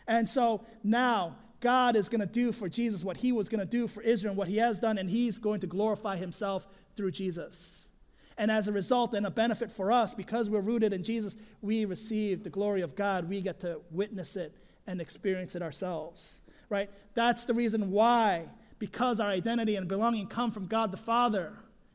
And 0.06 0.28
so 0.28 0.66
now 0.82 1.36
God 1.64 1.96
is 1.96 2.10
going 2.10 2.20
to 2.20 2.26
do 2.26 2.52
for 2.52 2.68
Jesus 2.68 3.02
what 3.02 3.16
he 3.16 3.32
was 3.32 3.48
going 3.48 3.58
to 3.58 3.66
do 3.66 3.88
for 3.88 4.02
Israel 4.02 4.32
and 4.32 4.38
what 4.38 4.48
he 4.48 4.58
has 4.58 4.78
done, 4.78 4.98
and 4.98 5.08
he's 5.08 5.38
going 5.38 5.60
to 5.60 5.66
glorify 5.66 6.16
himself 6.16 6.68
through 6.94 7.10
Jesus. 7.10 7.88
And 8.36 8.50
as 8.50 8.68
a 8.68 8.72
result 8.72 9.14
and 9.14 9.26
a 9.26 9.30
benefit 9.30 9.72
for 9.72 9.90
us, 9.90 10.12
because 10.12 10.50
we're 10.50 10.60
rooted 10.60 10.92
in 10.92 11.02
Jesus, 11.02 11.36
we 11.62 11.86
receive 11.86 12.44
the 12.44 12.50
glory 12.50 12.82
of 12.82 12.94
God. 12.94 13.28
We 13.28 13.40
get 13.40 13.60
to 13.60 13.80
witness 13.90 14.36
it 14.36 14.54
and 14.86 15.00
experience 15.00 15.56
it 15.56 15.62
ourselves, 15.62 16.42
right? 16.68 16.90
That's 17.14 17.46
the 17.46 17.54
reason 17.54 17.90
why, 17.90 18.44
because 18.78 19.18
our 19.18 19.30
identity 19.30 19.76
and 19.76 19.88
belonging 19.88 20.26
come 20.26 20.50
from 20.50 20.66
God 20.66 20.92
the 20.92 20.98
Father 20.98 21.54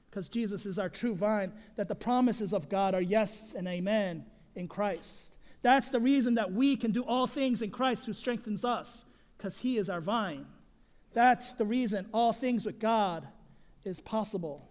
because 0.09 0.27
Jesus 0.27 0.65
is 0.65 0.79
our 0.79 0.89
true 0.89 1.13
vine, 1.13 1.53
that 1.75 1.88
the 1.88 1.95
promises 1.95 2.53
of 2.53 2.67
God 2.67 2.95
are 2.95 3.01
yes 3.01 3.53
and 3.53 3.67
amen 3.67 4.25
in 4.55 4.67
Christ. 4.67 5.31
That's 5.61 5.89
the 5.89 5.99
reason 5.99 6.35
that 6.35 6.51
we 6.51 6.75
can 6.75 6.91
do 6.91 7.03
all 7.03 7.27
things 7.27 7.61
in 7.61 7.69
Christ 7.69 8.05
who 8.05 8.13
strengthens 8.13 8.65
us, 8.65 9.05
because 9.39 9.60
he 9.60 9.77
is 9.77 9.89
our 9.89 10.01
vine. 10.01 10.46
That's 11.13 11.53
the 11.53 11.65
reason 11.65 12.08
all 12.13 12.34
things 12.34 12.65
with 12.65 12.77
God 12.77 13.25
is 13.86 14.01
possible, 14.01 14.69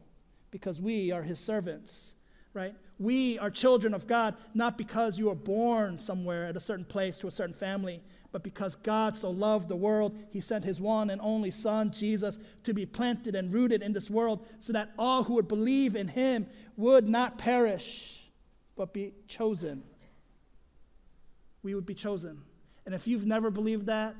because 0.51 0.79
we 0.79 1.11
are 1.11 1.23
his 1.23 1.41
servants, 1.41 2.15
right? 2.53 2.75
We 2.99 3.39
are 3.39 3.51
children 3.51 3.95
of 3.95 4.07
God, 4.07 4.37
not 4.53 4.77
because 4.77 5.19
you 5.19 5.27
were 5.27 5.35
born 5.35 5.99
somewhere 5.99 6.45
at 6.45 6.57
a 6.57 6.61
certain 6.61 6.85
place 6.85 7.17
to 7.19 7.27
a 7.27 7.31
certain 7.31 7.55
family, 7.55 8.03
but 8.31 8.43
because 8.45 8.77
God 8.77 9.17
so 9.17 9.31
loved 9.31 9.69
the 9.69 9.77
world, 9.77 10.15
he 10.31 10.41
sent 10.43 10.67
his 10.67 10.79
one 10.79 11.09
and 11.09 11.21
only 11.23 11.51
Son, 11.51 11.91
Jesus, 11.91 12.39
to 12.65 12.75
be 12.75 12.85
planted 12.85 13.35
and 13.35 13.55
rooted 13.55 13.81
in 13.81 13.95
this 13.95 14.11
world 14.11 14.47
so 14.59 14.75
that 14.75 14.91
all 14.99 15.25
who 15.25 15.35
would 15.35 15.49
believe 15.49 15.97
in 15.97 16.09
him 16.09 16.47
would 16.77 17.09
not 17.09 17.39
perish, 17.39 18.31
but 18.77 18.93
be 18.93 19.15
chosen. 19.29 19.83
We 21.63 21.75
would 21.75 21.87
be 21.87 21.95
chosen. 21.95 22.43
And 22.85 22.95
if 22.95 23.07
you've 23.07 23.27
never 23.27 23.51
believed 23.51 23.87
that, 23.87 24.17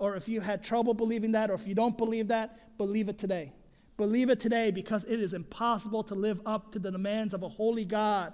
or 0.00 0.16
if 0.16 0.28
you 0.28 0.40
had 0.40 0.64
trouble 0.64 0.94
believing 0.94 1.32
that, 1.32 1.50
or 1.50 1.54
if 1.54 1.68
you 1.68 1.74
don't 1.74 1.96
believe 1.96 2.28
that, 2.28 2.78
believe 2.78 3.10
it 3.10 3.18
today. 3.18 3.52
Believe 3.98 4.30
it 4.30 4.40
today 4.40 4.70
because 4.70 5.04
it 5.04 5.20
is 5.20 5.34
impossible 5.34 6.02
to 6.04 6.14
live 6.14 6.40
up 6.46 6.72
to 6.72 6.78
the 6.78 6.90
demands 6.90 7.34
of 7.34 7.42
a 7.42 7.48
holy 7.48 7.84
God 7.84 8.32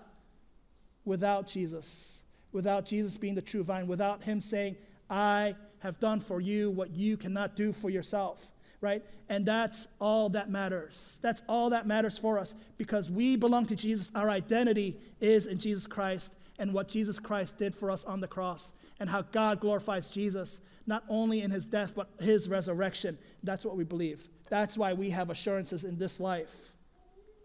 without 1.04 1.48
Jesus, 1.48 2.22
without 2.52 2.86
Jesus 2.86 3.16
being 3.16 3.34
the 3.34 3.42
true 3.42 3.64
vine, 3.64 3.88
without 3.88 4.22
Him 4.22 4.40
saying, 4.40 4.76
I 5.10 5.56
have 5.80 5.98
done 5.98 6.20
for 6.20 6.40
you 6.40 6.70
what 6.70 6.90
you 6.90 7.16
cannot 7.16 7.56
do 7.56 7.72
for 7.72 7.90
yourself, 7.90 8.52
right? 8.80 9.04
And 9.28 9.44
that's 9.44 9.88
all 10.00 10.28
that 10.30 10.48
matters. 10.48 11.18
That's 11.20 11.42
all 11.48 11.70
that 11.70 11.84
matters 11.84 12.16
for 12.16 12.38
us 12.38 12.54
because 12.78 13.10
we 13.10 13.34
belong 13.34 13.66
to 13.66 13.74
Jesus. 13.74 14.12
Our 14.14 14.30
identity 14.30 14.96
is 15.20 15.48
in 15.48 15.58
Jesus 15.58 15.88
Christ 15.88 16.36
and 16.58 16.72
what 16.72 16.88
Jesus 16.88 17.18
Christ 17.18 17.58
did 17.58 17.74
for 17.74 17.90
us 17.90 18.04
on 18.04 18.20
the 18.20 18.28
cross 18.28 18.72
and 18.98 19.10
how 19.10 19.22
God 19.22 19.60
glorifies 19.60 20.10
Jesus, 20.10 20.60
not 20.86 21.04
only 21.08 21.42
in 21.42 21.50
his 21.50 21.66
death, 21.66 21.94
but 21.94 22.08
his 22.20 22.48
resurrection. 22.48 23.18
That's 23.42 23.64
what 23.64 23.76
we 23.76 23.84
believe. 23.84 24.28
That's 24.48 24.78
why 24.78 24.92
we 24.92 25.10
have 25.10 25.30
assurances 25.30 25.84
in 25.84 25.98
this 25.98 26.20
life. 26.20 26.72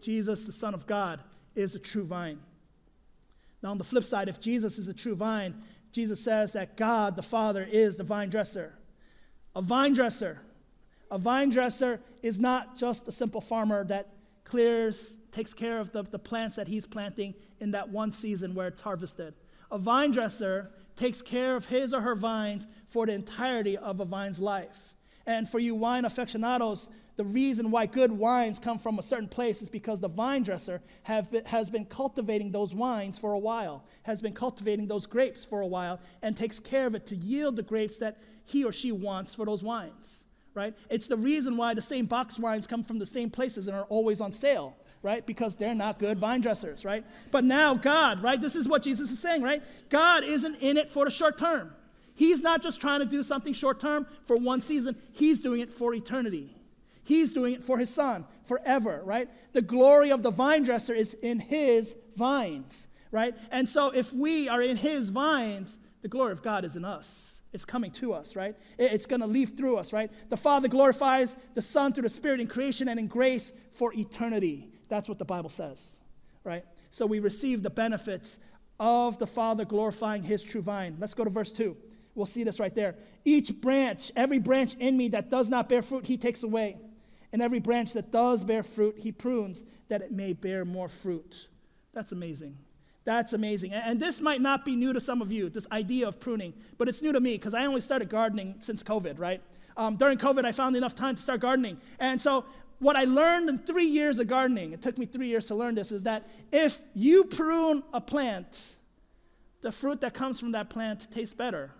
Jesus, 0.00 0.46
the 0.46 0.52
Son 0.52 0.74
of 0.74 0.86
God, 0.86 1.20
is 1.54 1.74
the 1.74 1.78
true 1.78 2.04
vine. 2.04 2.38
Now, 3.62 3.70
on 3.70 3.78
the 3.78 3.84
flip 3.84 4.04
side, 4.04 4.28
if 4.28 4.40
Jesus 4.40 4.78
is 4.78 4.88
a 4.88 4.94
true 4.94 5.14
vine, 5.14 5.54
Jesus 5.92 6.22
says 6.22 6.52
that 6.54 6.76
God 6.76 7.16
the 7.16 7.22
Father 7.22 7.66
is 7.70 7.96
the 7.96 8.04
vine 8.04 8.30
dresser. 8.30 8.74
A 9.54 9.62
vine 9.62 9.92
dresser. 9.92 10.40
A 11.10 11.18
vine 11.18 11.50
dresser 11.50 12.00
is 12.22 12.40
not 12.40 12.76
just 12.76 13.06
a 13.06 13.12
simple 13.12 13.40
farmer 13.40 13.84
that 13.84 14.08
clears, 14.44 15.18
takes 15.32 15.52
care 15.52 15.80
of 15.80 15.90
the, 15.92 16.02
the 16.04 16.18
plants 16.18 16.56
that 16.56 16.68
he's 16.68 16.86
planting 16.86 17.34
in 17.58 17.72
that 17.72 17.88
one 17.88 18.12
season 18.12 18.54
where 18.54 18.68
it's 18.68 18.82
harvested. 18.82 19.34
A 19.70 19.78
vine 19.78 20.10
dresser 20.10 20.70
takes 20.94 21.22
care 21.22 21.56
of 21.56 21.66
his 21.66 21.94
or 21.94 22.02
her 22.02 22.14
vines 22.14 22.66
for 22.86 23.06
the 23.06 23.12
entirety 23.12 23.76
of 23.76 24.00
a 24.00 24.04
vine's 24.04 24.38
life. 24.38 24.94
And 25.26 25.48
for 25.48 25.58
you 25.58 25.74
wine 25.74 26.04
aficionados, 26.04 26.90
the 27.16 27.24
reason 27.24 27.70
why 27.70 27.86
good 27.86 28.10
wines 28.10 28.58
come 28.58 28.78
from 28.78 28.98
a 28.98 29.02
certain 29.02 29.28
place 29.28 29.62
is 29.62 29.68
because 29.68 30.00
the 30.00 30.08
vine 30.08 30.42
dresser 30.42 30.80
been, 31.06 31.44
has 31.44 31.70
been 31.70 31.84
cultivating 31.84 32.50
those 32.50 32.74
wines 32.74 33.18
for 33.18 33.32
a 33.32 33.38
while, 33.38 33.84
has 34.02 34.20
been 34.20 34.32
cultivating 34.32 34.86
those 34.86 35.06
grapes 35.06 35.44
for 35.44 35.60
a 35.60 35.66
while, 35.66 36.00
and 36.22 36.36
takes 36.36 36.58
care 36.58 36.86
of 36.86 36.94
it 36.94 37.06
to 37.06 37.16
yield 37.16 37.56
the 37.56 37.62
grapes 37.62 37.98
that 37.98 38.18
he 38.44 38.64
or 38.64 38.72
she 38.72 38.92
wants 38.92 39.34
for 39.34 39.44
those 39.44 39.62
wines, 39.62 40.26
right? 40.54 40.74
It's 40.90 41.06
the 41.06 41.16
reason 41.16 41.56
why 41.56 41.74
the 41.74 41.82
same 41.82 42.06
box 42.06 42.38
wines 42.38 42.66
come 42.66 42.82
from 42.82 42.98
the 42.98 43.06
same 43.06 43.30
places 43.30 43.68
and 43.68 43.76
are 43.76 43.84
always 43.84 44.20
on 44.20 44.32
sale, 44.32 44.76
right? 45.02 45.26
Because 45.26 45.56
they're 45.56 45.74
not 45.74 45.98
good 45.98 46.18
vine 46.18 46.40
dressers, 46.40 46.84
right? 46.84 47.04
But 47.30 47.44
now 47.44 47.74
God, 47.74 48.22
right? 48.22 48.40
This 48.40 48.56
is 48.56 48.68
what 48.68 48.82
Jesus 48.82 49.10
is 49.10 49.18
saying, 49.18 49.42
right? 49.42 49.62
God 49.88 50.24
isn't 50.24 50.56
in 50.56 50.76
it 50.76 50.88
for 50.88 51.04
the 51.04 51.10
short 51.10 51.38
term. 51.38 51.74
He's 52.14 52.42
not 52.42 52.62
just 52.62 52.80
trying 52.80 53.00
to 53.00 53.06
do 53.06 53.22
something 53.22 53.52
short 53.52 53.80
term 53.80 54.06
for 54.24 54.36
one 54.36 54.60
season, 54.60 54.96
He's 55.12 55.40
doing 55.40 55.60
it 55.60 55.72
for 55.72 55.94
eternity. 55.94 56.56
He's 57.04 57.30
doing 57.30 57.54
it 57.54 57.64
for 57.64 57.78
his 57.78 57.90
son 57.90 58.26
forever, 58.44 59.02
right? 59.04 59.28
The 59.52 59.62
glory 59.62 60.10
of 60.10 60.22
the 60.22 60.30
vine 60.30 60.62
dresser 60.62 60.94
is 60.94 61.14
in 61.14 61.40
his 61.40 61.94
vines, 62.16 62.88
right? 63.10 63.34
And 63.50 63.68
so 63.68 63.90
if 63.90 64.12
we 64.12 64.48
are 64.48 64.62
in 64.62 64.76
his 64.76 65.08
vines, 65.08 65.78
the 66.02 66.08
glory 66.08 66.32
of 66.32 66.42
God 66.42 66.64
is 66.64 66.76
in 66.76 66.84
us. 66.84 67.40
It's 67.52 67.64
coming 67.64 67.90
to 67.92 68.14
us, 68.14 68.34
right? 68.34 68.56
It's 68.78 69.04
going 69.04 69.20
to 69.20 69.26
leave 69.26 69.56
through 69.56 69.76
us, 69.76 69.92
right? 69.92 70.10
The 70.30 70.36
Father 70.36 70.68
glorifies 70.68 71.36
the 71.54 71.60
Son 71.60 71.92
through 71.92 72.02
the 72.02 72.08
Spirit 72.08 72.40
in 72.40 72.46
creation 72.46 72.88
and 72.88 72.98
in 72.98 73.08
grace 73.08 73.52
for 73.72 73.92
eternity. 73.92 74.71
That's 74.92 75.08
what 75.08 75.18
the 75.18 75.24
Bible 75.24 75.48
says, 75.48 76.02
right? 76.44 76.66
So 76.90 77.06
we 77.06 77.18
receive 77.18 77.62
the 77.62 77.70
benefits 77.70 78.38
of 78.78 79.18
the 79.18 79.26
Father 79.26 79.64
glorifying 79.64 80.22
his 80.22 80.42
true 80.42 80.60
vine. 80.60 80.98
Let's 81.00 81.14
go 81.14 81.24
to 81.24 81.30
verse 81.30 81.50
2. 81.50 81.74
We'll 82.14 82.26
see 82.26 82.44
this 82.44 82.60
right 82.60 82.74
there. 82.74 82.96
Each 83.24 83.58
branch, 83.58 84.12
every 84.14 84.38
branch 84.38 84.74
in 84.74 84.98
me 84.98 85.08
that 85.08 85.30
does 85.30 85.48
not 85.48 85.70
bear 85.70 85.80
fruit, 85.80 86.04
he 86.04 86.18
takes 86.18 86.42
away. 86.42 86.76
And 87.32 87.40
every 87.40 87.58
branch 87.58 87.94
that 87.94 88.12
does 88.12 88.44
bear 88.44 88.62
fruit, 88.62 88.98
he 88.98 89.12
prunes 89.12 89.64
that 89.88 90.02
it 90.02 90.12
may 90.12 90.34
bear 90.34 90.66
more 90.66 90.88
fruit. 90.88 91.48
That's 91.94 92.12
amazing. 92.12 92.58
That's 93.04 93.32
amazing. 93.32 93.72
And 93.72 93.98
this 93.98 94.20
might 94.20 94.42
not 94.42 94.62
be 94.62 94.76
new 94.76 94.92
to 94.92 95.00
some 95.00 95.22
of 95.22 95.32
you, 95.32 95.48
this 95.48 95.66
idea 95.72 96.06
of 96.06 96.20
pruning, 96.20 96.52
but 96.76 96.86
it's 96.86 97.00
new 97.00 97.12
to 97.12 97.20
me 97.20 97.38
because 97.38 97.54
I 97.54 97.64
only 97.64 97.80
started 97.80 98.10
gardening 98.10 98.56
since 98.60 98.82
COVID, 98.82 99.18
right? 99.18 99.40
Um, 99.76 99.96
during 99.96 100.18
COVID, 100.18 100.44
I 100.44 100.52
found 100.52 100.76
enough 100.76 100.94
time 100.94 101.14
to 101.14 101.22
start 101.22 101.40
gardening. 101.40 101.78
And 101.98 102.20
so, 102.20 102.44
what 102.82 102.96
I 102.96 103.04
learned 103.04 103.48
in 103.48 103.58
three 103.58 103.86
years 103.86 104.18
of 104.18 104.26
gardening, 104.26 104.72
it 104.72 104.82
took 104.82 104.98
me 104.98 105.06
three 105.06 105.28
years 105.28 105.46
to 105.46 105.54
learn 105.54 105.74
this, 105.74 105.92
is 105.92 106.02
that 106.02 106.28
if 106.50 106.80
you 106.94 107.24
prune 107.24 107.82
a 107.92 108.00
plant, 108.00 108.60
the 109.60 109.70
fruit 109.70 110.00
that 110.00 110.12
comes 110.12 110.40
from 110.40 110.52
that 110.52 110.68
plant 110.68 111.10
tastes 111.10 111.34
better 111.34 111.70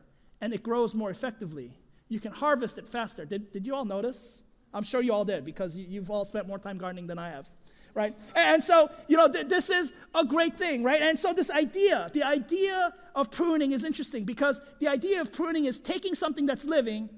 and 0.41 0.55
it 0.55 0.63
grows 0.63 0.95
more 0.95 1.11
effectively. 1.11 1.73
You 2.09 2.21
can 2.21 2.33
harvest 2.33 2.79
it 2.79 2.87
faster. 2.87 3.25
Did, 3.25 3.53
did 3.53 3.67
you 3.67 3.75
all 3.75 3.85
notice? 3.85 4.45
I'm 4.73 4.85
sure 4.85 5.03
you 5.03 5.13
all 5.13 5.25
did 5.25 5.45
because 5.45 5.77
you've 5.77 6.11
all 6.11 6.25
spent 6.25 6.47
more 6.47 6.59
time 6.59 6.79
gardening 6.79 7.07
than 7.07 7.19
I 7.19 7.31
have, 7.31 7.51
right? 7.95 8.15
And 8.35 8.63
so, 8.63 8.91
you 9.09 9.17
know, 9.17 9.29
th- 9.29 9.49
this 9.49 9.71
is 9.71 9.93
a 10.15 10.25
great 10.25 10.57
thing, 10.57 10.83
right? 10.83 11.03
And 11.03 11.19
so, 11.19 11.33
this 11.33 11.51
idea, 11.51 12.11
the 12.13 12.23
idea 12.23 12.93
of 13.15 13.31
pruning 13.31 13.73
is 13.73 13.85
interesting 13.85 14.25
because 14.25 14.61
the 14.79 14.89
idea 14.89 15.21
of 15.21 15.33
pruning 15.33 15.67
is 15.67 15.79
taking 15.79 16.15
something 16.15 16.47
that's 16.47 16.65
living 16.65 17.11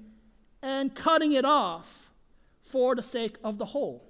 and 0.61 0.93
cutting 0.93 1.33
it 1.33 1.45
off 1.45 2.04
for 2.75 2.93
the 2.93 3.01
sake 3.01 3.37
of 3.41 3.57
the 3.57 3.63
whole, 3.63 4.05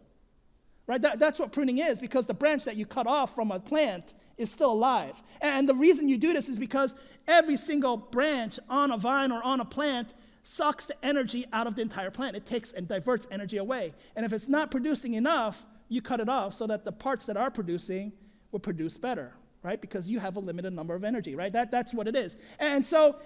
right? 0.87 0.99
That, 0.99 1.19
that's 1.19 1.37
what 1.37 1.51
pruning 1.51 1.77
is 1.77 1.99
because 1.99 2.25
the 2.25 2.33
branch 2.33 2.65
that 2.65 2.75
you 2.75 2.87
cut 2.87 3.05
off 3.05 3.35
from 3.35 3.51
a 3.51 3.59
plant 3.59 4.15
is 4.39 4.49
still 4.49 4.71
alive. 4.71 5.21
And 5.39 5.69
the 5.69 5.75
reason 5.75 6.09
you 6.09 6.17
do 6.17 6.33
this 6.33 6.49
is 6.49 6.57
because 6.57 6.95
every 7.27 7.57
single 7.57 7.95
branch 7.95 8.57
on 8.67 8.89
a 8.91 8.97
vine 8.97 9.31
or 9.31 9.43
on 9.43 9.59
a 9.59 9.65
plant 9.65 10.15
sucks 10.41 10.87
the 10.87 10.95
energy 11.05 11.45
out 11.53 11.67
of 11.67 11.75
the 11.75 11.83
entire 11.83 12.09
plant. 12.09 12.35
It 12.35 12.47
takes 12.47 12.71
and 12.71 12.87
diverts 12.87 13.27
energy 13.29 13.57
away. 13.57 13.93
And 14.15 14.25
if 14.25 14.33
it's 14.33 14.47
not 14.47 14.71
producing 14.71 15.13
enough, 15.13 15.63
you 15.87 16.01
cut 16.01 16.19
it 16.19 16.27
off 16.27 16.55
so 16.55 16.65
that 16.65 16.85
the 16.85 16.91
parts 16.91 17.27
that 17.27 17.37
are 17.37 17.51
producing 17.51 18.13
will 18.51 18.59
produce 18.59 18.97
better, 18.97 19.31
right? 19.61 19.79
Because 19.79 20.09
you 20.09 20.17
have 20.17 20.37
a 20.37 20.39
limited 20.39 20.73
number 20.73 20.95
of 20.95 21.03
energy, 21.03 21.35
right? 21.35 21.53
That, 21.53 21.69
that's 21.69 21.93
what 21.93 22.07
it 22.07 22.15
is. 22.15 22.35
And 22.57 22.83
so 22.83 23.17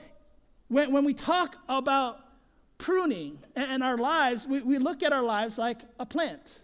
when, 0.67 0.91
when 0.91 1.05
we 1.05 1.13
talk 1.13 1.55
about 1.69 2.25
pruning 2.79 3.37
and 3.55 3.83
our 3.83 3.97
lives, 3.97 4.47
we, 4.47 4.61
we 4.61 4.79
look 4.79 5.03
at 5.03 5.13
our 5.13 5.21
lives 5.21 5.59
like 5.59 5.81
a 5.99 6.05
plant. 6.05 6.63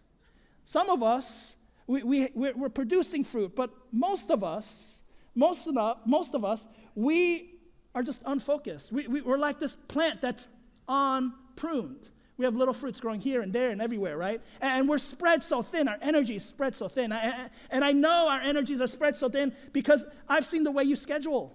Some 0.64 0.90
of 0.90 1.04
us, 1.04 1.56
we, 1.86 2.02
we, 2.02 2.30
we're 2.34 2.70
producing 2.70 3.24
fruit, 3.24 3.56
but 3.56 3.70
most 3.92 4.32
of 4.32 4.44
us, 4.44 5.04
most 5.36 5.68
of, 5.68 5.76
the, 5.76 5.98
most 6.06 6.34
of 6.34 6.44
us, 6.44 6.68
we 6.96 7.52
are 7.94 8.02
just 8.02 8.22
unfocused. 8.26 8.92
We, 8.92 9.08
we, 9.08 9.22
we're 9.22 9.38
like 9.38 9.60
this 9.60 9.76
plant 9.76 10.22
that's 10.22 10.48
unpruned. 10.88 12.10
We 12.38 12.46
have 12.46 12.56
little 12.56 12.74
fruits 12.74 13.00
growing 13.00 13.20
here 13.20 13.42
and 13.42 13.54
there 13.54 13.70
and 13.70 13.82
everywhere, 13.82 14.18
right? 14.18 14.42
And 14.60 14.90
we're 14.90 14.98
spread 14.98 15.44
so 15.44 15.62
thin. 15.62 15.88
Our 15.88 15.98
energy 16.02 16.36
is 16.36 16.44
spread 16.44 16.76
so 16.76 16.88
thin. 16.90 17.14
And 17.14 17.84
I 17.86 17.92
know 17.94 18.30
our 18.30 18.42
energies 18.42 18.82
are 18.82 18.88
spread 18.88 19.16
so 19.16 19.30
thin 19.30 19.54
because 19.72 20.04
I've 20.28 20.46
seen 20.46 20.64
the 20.64 20.72
way 20.72 20.84
you 20.84 20.96
schedule, 20.96 21.54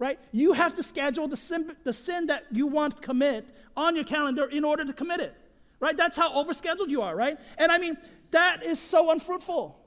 right? 0.00 0.18
You 0.32 0.54
have 0.54 0.74
to 0.76 0.82
schedule 0.82 1.28
the 1.28 1.36
sin, 1.36 1.76
the 1.84 1.92
sin 1.92 2.26
that 2.26 2.46
you 2.50 2.66
want 2.66 2.96
to 2.96 3.02
commit 3.02 3.54
on 3.76 3.94
your 3.94 4.04
calendar 4.04 4.46
in 4.46 4.64
order 4.64 4.84
to 4.84 4.94
commit 4.94 5.20
it, 5.20 5.34
right? 5.78 5.96
That's 5.96 6.16
how 6.16 6.42
overscheduled 6.42 6.88
you 6.88 7.02
are, 7.02 7.14
right? 7.14 7.38
And 7.58 7.70
I 7.70 7.76
mean, 7.78 7.98
that 8.30 8.64
is 8.64 8.80
so 8.80 9.10
unfruitful, 9.10 9.78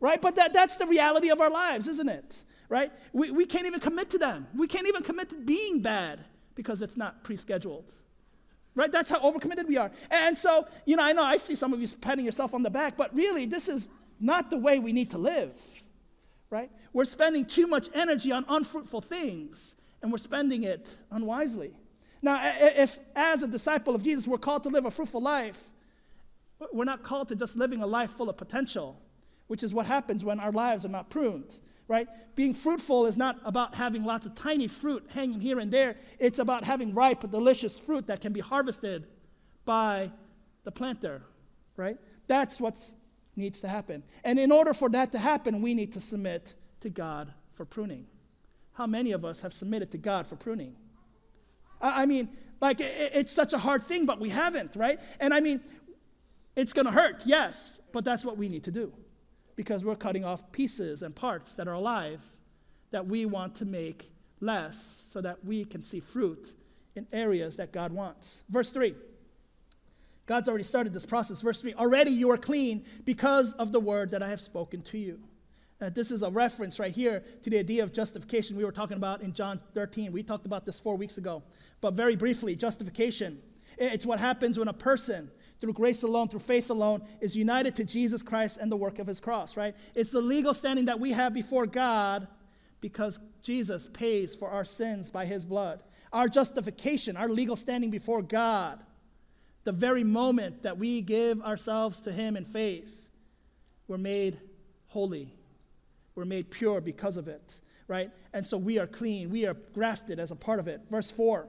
right? 0.00 0.20
But 0.20 0.36
that, 0.36 0.54
that's 0.54 0.76
the 0.76 0.86
reality 0.86 1.30
of 1.30 1.42
our 1.42 1.50
lives, 1.50 1.86
isn't 1.86 2.08
it? 2.08 2.44
Right? 2.70 2.92
We, 3.12 3.30
we 3.30 3.46
can't 3.46 3.66
even 3.66 3.80
commit 3.80 4.10
to 4.10 4.18
them. 4.18 4.46
We 4.54 4.66
can't 4.66 4.86
even 4.88 5.02
commit 5.02 5.30
to 5.30 5.36
being 5.36 5.80
bad 5.80 6.20
because 6.54 6.82
it's 6.82 6.96
not 6.96 7.22
pre 7.22 7.36
scheduled. 7.36 7.92
Right? 8.74 8.92
That's 8.92 9.10
how 9.10 9.20
overcommitted 9.20 9.66
we 9.66 9.76
are. 9.76 9.90
And 10.10 10.36
so, 10.36 10.66
you 10.84 10.96
know, 10.96 11.02
I 11.02 11.12
know 11.12 11.24
I 11.24 11.38
see 11.38 11.54
some 11.54 11.72
of 11.72 11.80
you 11.80 11.88
patting 12.00 12.24
yourself 12.24 12.54
on 12.54 12.62
the 12.62 12.70
back, 12.70 12.96
but 12.96 13.14
really, 13.14 13.46
this 13.46 13.68
is 13.68 13.88
not 14.20 14.50
the 14.50 14.58
way 14.58 14.78
we 14.78 14.92
need 14.92 15.10
to 15.10 15.18
live. 15.18 15.58
Right? 16.50 16.70
We're 16.98 17.04
spending 17.04 17.44
too 17.44 17.68
much 17.68 17.88
energy 17.94 18.32
on 18.32 18.44
unfruitful 18.48 19.02
things, 19.02 19.76
and 20.02 20.10
we're 20.10 20.18
spending 20.18 20.64
it 20.64 20.88
unwisely. 21.12 21.70
Now, 22.22 22.40
if 22.42 22.98
as 23.14 23.44
a 23.44 23.46
disciple 23.46 23.94
of 23.94 24.02
Jesus, 24.02 24.26
we're 24.26 24.36
called 24.36 24.64
to 24.64 24.68
live 24.68 24.84
a 24.84 24.90
fruitful 24.90 25.20
life, 25.20 25.62
we're 26.72 26.82
not 26.82 27.04
called 27.04 27.28
to 27.28 27.36
just 27.36 27.56
living 27.56 27.82
a 27.82 27.86
life 27.86 28.10
full 28.10 28.28
of 28.28 28.36
potential, 28.36 29.00
which 29.46 29.62
is 29.62 29.72
what 29.72 29.86
happens 29.86 30.24
when 30.24 30.40
our 30.40 30.50
lives 30.50 30.84
are 30.84 30.88
not 30.88 31.08
pruned 31.08 31.60
right? 31.86 32.06
Being 32.34 32.52
fruitful 32.52 33.06
is 33.06 33.16
not 33.16 33.38
about 33.46 33.74
having 33.74 34.04
lots 34.04 34.26
of 34.26 34.34
tiny 34.34 34.66
fruit 34.66 35.06
hanging 35.08 35.40
here 35.40 35.58
and 35.58 35.72
there. 35.72 35.96
It's 36.18 36.38
about 36.38 36.62
having 36.62 36.92
ripe, 36.92 37.20
delicious 37.30 37.78
fruit 37.78 38.08
that 38.08 38.20
can 38.20 38.34
be 38.34 38.40
harvested 38.40 39.06
by 39.64 40.10
the 40.64 40.70
planter, 40.70 41.22
right? 41.78 41.96
That's 42.26 42.60
what 42.60 42.92
needs 43.36 43.62
to 43.62 43.68
happen. 43.68 44.02
And 44.22 44.38
in 44.38 44.52
order 44.52 44.74
for 44.74 44.90
that 44.90 45.12
to 45.12 45.18
happen, 45.18 45.62
we 45.62 45.72
need 45.72 45.94
to 45.94 46.00
submit 46.02 46.52
to 46.80 46.90
God 46.90 47.32
for 47.54 47.64
pruning. 47.64 48.06
How 48.72 48.86
many 48.86 49.12
of 49.12 49.24
us 49.24 49.40
have 49.40 49.52
submitted 49.52 49.90
to 49.92 49.98
God 49.98 50.26
for 50.26 50.36
pruning? 50.36 50.76
I, 51.80 52.06
mean, 52.06 52.28
like, 52.60 52.78
it's 52.80 53.32
such 53.32 53.52
a 53.52 53.58
hard 53.58 53.84
thing, 53.84 54.06
but 54.06 54.20
we 54.20 54.30
haven't, 54.30 54.76
right? 54.76 54.98
And 55.20 55.32
I 55.32 55.40
mean, 55.40 55.60
it's 56.56 56.72
going 56.72 56.86
to 56.86 56.92
hurt, 56.92 57.22
yes, 57.24 57.80
but 57.92 58.04
that's 58.04 58.24
what 58.24 58.36
we 58.36 58.48
need 58.48 58.64
to 58.64 58.70
do 58.70 58.92
because 59.56 59.84
we're 59.84 59.96
cutting 59.96 60.24
off 60.24 60.52
pieces 60.52 61.02
and 61.02 61.14
parts 61.14 61.54
that 61.54 61.66
are 61.66 61.74
alive 61.74 62.24
that 62.92 63.06
we 63.06 63.26
want 63.26 63.56
to 63.56 63.64
make 63.64 64.10
less 64.40 65.08
so 65.10 65.20
that 65.20 65.44
we 65.44 65.64
can 65.64 65.82
see 65.82 66.00
fruit 66.00 66.54
in 66.94 67.06
areas 67.12 67.56
that 67.56 67.72
God 67.72 67.92
wants. 67.92 68.42
Verse 68.48 68.70
3. 68.70 68.94
God's 70.26 70.48
already 70.48 70.64
started 70.64 70.92
this 70.92 71.06
process. 71.06 71.40
Verse 71.40 71.60
3 71.60 71.74
Already 71.74 72.10
you 72.10 72.30
are 72.30 72.36
clean 72.36 72.84
because 73.04 73.52
of 73.54 73.72
the 73.72 73.80
word 73.80 74.10
that 74.10 74.22
I 74.22 74.28
have 74.28 74.40
spoken 74.40 74.82
to 74.82 74.98
you. 74.98 75.20
Uh, 75.80 75.88
this 75.90 76.10
is 76.10 76.22
a 76.22 76.30
reference 76.30 76.80
right 76.80 76.92
here 76.92 77.22
to 77.42 77.50
the 77.50 77.58
idea 77.58 77.82
of 77.82 77.92
justification 77.92 78.56
we 78.56 78.64
were 78.64 78.72
talking 78.72 78.96
about 78.96 79.22
in 79.22 79.32
John 79.32 79.60
13. 79.74 80.10
We 80.10 80.24
talked 80.24 80.46
about 80.46 80.66
this 80.66 80.80
four 80.80 80.96
weeks 80.96 81.18
ago. 81.18 81.42
But 81.80 81.94
very 81.94 82.16
briefly, 82.16 82.56
justification. 82.56 83.40
It's 83.76 84.04
what 84.04 84.18
happens 84.18 84.58
when 84.58 84.66
a 84.66 84.72
person 84.72 85.30
through 85.60 85.72
grace 85.72 86.02
alone, 86.02 86.28
through 86.28 86.40
faith 86.40 86.70
alone, 86.70 87.02
is 87.20 87.36
united 87.36 87.76
to 87.76 87.84
Jesus 87.84 88.22
Christ 88.22 88.58
and 88.60 88.70
the 88.70 88.76
work 88.76 88.98
of 88.98 89.06
his 89.06 89.20
cross, 89.20 89.56
right? 89.56 89.74
It's 89.94 90.10
the 90.10 90.20
legal 90.20 90.52
standing 90.52 90.86
that 90.86 90.98
we 90.98 91.12
have 91.12 91.32
before 91.32 91.66
God 91.66 92.26
because 92.80 93.20
Jesus 93.42 93.88
pays 93.92 94.34
for 94.34 94.50
our 94.50 94.64
sins 94.64 95.10
by 95.10 95.26
his 95.26 95.44
blood. 95.44 95.82
Our 96.12 96.28
justification, 96.28 97.16
our 97.16 97.28
legal 97.28 97.56
standing 97.56 97.90
before 97.90 98.22
God, 98.22 98.80
the 99.64 99.72
very 99.72 100.04
moment 100.04 100.62
that 100.62 100.78
we 100.78 101.02
give 101.02 101.40
ourselves 101.42 102.00
to 102.00 102.12
him 102.12 102.36
in 102.36 102.44
faith, 102.44 103.08
we're 103.86 103.98
made 103.98 104.40
holy. 104.88 105.37
We're 106.18 106.24
made 106.24 106.50
pure 106.50 106.80
because 106.80 107.16
of 107.16 107.28
it, 107.28 107.60
right? 107.86 108.10
And 108.32 108.44
so 108.44 108.58
we 108.58 108.80
are 108.80 108.88
clean. 108.88 109.30
We 109.30 109.46
are 109.46 109.54
grafted 109.54 110.18
as 110.18 110.32
a 110.32 110.34
part 110.34 110.58
of 110.58 110.66
it. 110.66 110.80
Verse 110.90 111.12
4 111.12 111.48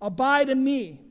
Abide 0.00 0.48
in 0.48 0.64
me, 0.64 1.02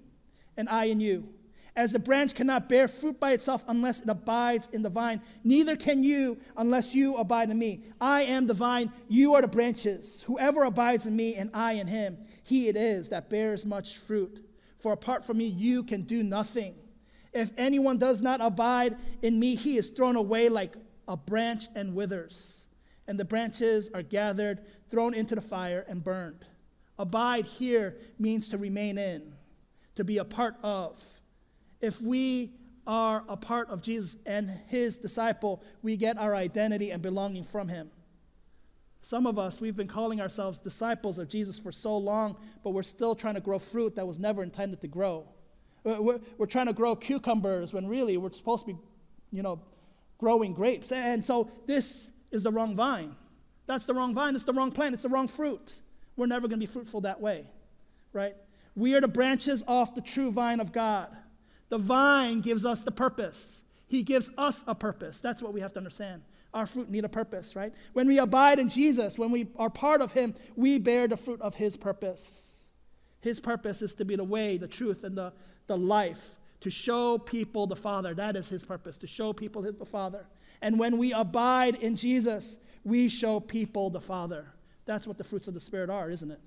and 0.57 0.67
I 0.67 0.85
in 0.85 0.99
you 0.99 1.29
as 1.75 1.91
the 1.91 1.99
branch 1.99 2.33
cannot 2.33 2.67
bear 2.67 2.87
fruit 2.87 3.19
by 3.19 3.33
itself 3.33 3.63
unless 3.67 3.99
it 3.99 4.09
abides 4.09 4.67
in 4.73 4.81
the 4.81 4.89
vine, 4.89 5.21
neither 5.43 5.75
can 5.75 6.03
you 6.03 6.39
unless 6.57 6.95
you 6.95 7.15
abide 7.17 7.51
in 7.51 7.59
me. 7.59 7.83
I 8.01 8.23
am 8.23 8.47
the 8.47 8.55
vine, 8.55 8.91
you 9.07 9.35
are 9.35 9.43
the 9.43 9.47
branches. 9.47 10.23
Whoever 10.25 10.63
abides 10.63 11.05
in 11.05 11.15
me 11.15 11.35
and 11.35 11.51
I 11.53 11.73
in 11.73 11.85
him, 11.85 12.17
he 12.43 12.67
it 12.67 12.75
is 12.75 13.09
that 13.09 13.29
bears 13.29 13.63
much 13.63 13.97
fruit. 13.97 14.43
For 14.79 14.91
apart 14.91 15.23
from 15.23 15.37
me, 15.37 15.45
you 15.45 15.83
can 15.83 16.01
do 16.01 16.23
nothing. 16.23 16.73
If 17.31 17.51
anyone 17.59 17.99
does 17.99 18.23
not 18.23 18.41
abide 18.41 18.97
in 19.21 19.39
me, 19.39 19.53
he 19.53 19.77
is 19.77 19.91
thrown 19.91 20.15
away 20.15 20.49
like 20.49 20.73
a 21.07 21.15
branch 21.15 21.67
and 21.75 21.93
withers. 21.93 22.66
And 23.07 23.19
the 23.19 23.25
branches 23.25 23.89
are 23.93 24.03
gathered, 24.03 24.61
thrown 24.89 25.13
into 25.13 25.35
the 25.35 25.41
fire, 25.41 25.85
and 25.87 26.03
burned. 26.03 26.45
Abide 26.99 27.45
here 27.45 27.95
means 28.19 28.49
to 28.49 28.57
remain 28.57 28.97
in, 28.97 29.33
to 29.95 30.03
be 30.03 30.17
a 30.17 30.25
part 30.25 30.55
of 30.63 31.01
if 31.81 32.01
we 32.01 32.53
are 32.85 33.23
a 33.27 33.37
part 33.37 33.69
of 33.69 33.81
Jesus 33.81 34.17
and 34.25 34.49
his 34.67 34.97
disciple, 34.97 35.61
we 35.81 35.97
get 35.97 36.17
our 36.17 36.35
identity 36.35 36.91
and 36.91 37.01
belonging 37.01 37.43
from 37.43 37.67
him. 37.67 37.91
Some 39.01 39.27
of 39.27 39.37
us, 39.37 39.61
we've 39.61 39.75
been 39.75 39.87
calling 39.87 40.19
ourselves 40.19 40.59
disciples 40.59 41.17
of 41.17 41.29
Jesus 41.29 41.59
for 41.59 41.71
so 41.71 41.97
long, 41.97 42.37
but 42.63 42.71
we're 42.71 42.83
still 42.83 43.15
trying 43.15 43.35
to 43.35 43.41
grow 43.41 43.59
fruit 43.59 43.95
that 43.95 44.07
was 44.07 44.19
never 44.19 44.41
intended 44.41 44.81
to 44.81 44.87
grow. 44.87 45.27
We're, 45.83 46.19
we're 46.37 46.47
trying 46.47 46.65
to 46.65 46.73
grow 46.73 46.95
cucumbers 46.95 47.71
when 47.71 47.87
really 47.87 48.17
we're 48.17 48.31
supposed 48.31 48.65
to 48.65 48.73
be, 48.73 48.79
you 49.31 49.43
know, 49.43 49.61
growing 50.17 50.53
grapes. 50.53 50.91
And 50.91 51.23
so 51.23 51.51
this 51.65 52.09
is 52.31 52.43
the 52.43 52.51
wrong 52.51 52.75
vine. 52.75 53.15
That's 53.65 53.85
the 53.85 53.93
wrong 53.93 54.13
vine. 54.13 54.35
It's 54.35 54.43
the 54.43 54.53
wrong 54.53 54.71
plant. 54.71 54.93
It's 54.93 55.03
the 55.03 55.09
wrong 55.09 55.27
fruit. 55.27 55.81
We're 56.15 56.25
never 56.25 56.47
going 56.47 56.59
to 56.59 56.65
be 56.65 56.71
fruitful 56.71 57.01
that 57.01 57.21
way, 57.21 57.45
right? 58.13 58.35
We 58.75 58.95
are 58.95 59.01
the 59.01 59.07
branches 59.07 59.63
off 59.67 59.93
the 59.93 60.01
true 60.01 60.31
vine 60.31 60.59
of 60.59 60.71
God. 60.71 61.15
The 61.69 61.77
vine 61.77 62.41
gives 62.41 62.65
us 62.65 62.81
the 62.81 62.91
purpose. 62.91 63.63
He 63.87 64.03
gives 64.03 64.29
us 64.37 64.63
a 64.67 64.75
purpose. 64.75 65.19
That's 65.19 65.41
what 65.41 65.53
we 65.53 65.61
have 65.61 65.73
to 65.73 65.79
understand. 65.79 66.21
Our 66.53 66.65
fruit 66.65 66.89
need 66.89 67.05
a 67.05 67.09
purpose, 67.09 67.55
right? 67.55 67.73
When 67.93 68.07
we 68.07 68.19
abide 68.19 68.59
in 68.59 68.69
Jesus, 68.69 69.17
when 69.17 69.31
we 69.31 69.47
are 69.57 69.69
part 69.69 70.01
of 70.01 70.11
Him, 70.11 70.33
we 70.55 70.79
bear 70.79 71.07
the 71.07 71.17
fruit 71.17 71.41
of 71.41 71.55
His 71.55 71.77
purpose. 71.77 72.67
His 73.19 73.39
purpose 73.39 73.81
is 73.81 73.93
to 73.95 74.05
be 74.05 74.15
the 74.15 74.23
way, 74.23 74.57
the 74.57 74.67
truth, 74.67 75.03
and 75.03 75.17
the, 75.17 75.33
the 75.67 75.77
life, 75.77 76.37
to 76.61 76.69
show 76.69 77.17
people 77.17 77.67
the 77.67 77.75
Father. 77.75 78.13
That 78.13 78.35
is 78.35 78.47
His 78.47 78.65
purpose, 78.65 78.97
to 78.97 79.07
show 79.07 79.33
people 79.33 79.61
his, 79.61 79.75
the 79.75 79.85
Father. 79.85 80.25
And 80.61 80.79
when 80.79 80.97
we 80.97 81.13
abide 81.13 81.75
in 81.75 81.95
Jesus, 81.95 82.57
we 82.83 83.09
show 83.09 83.39
people 83.39 83.89
the 83.89 84.01
Father. 84.01 84.45
That's 84.85 85.05
what 85.05 85.17
the 85.17 85.23
fruits 85.23 85.47
of 85.47 85.53
the 85.53 85.59
Spirit 85.59 85.89
are, 85.89 86.09
isn't 86.09 86.31
it? 86.31 86.39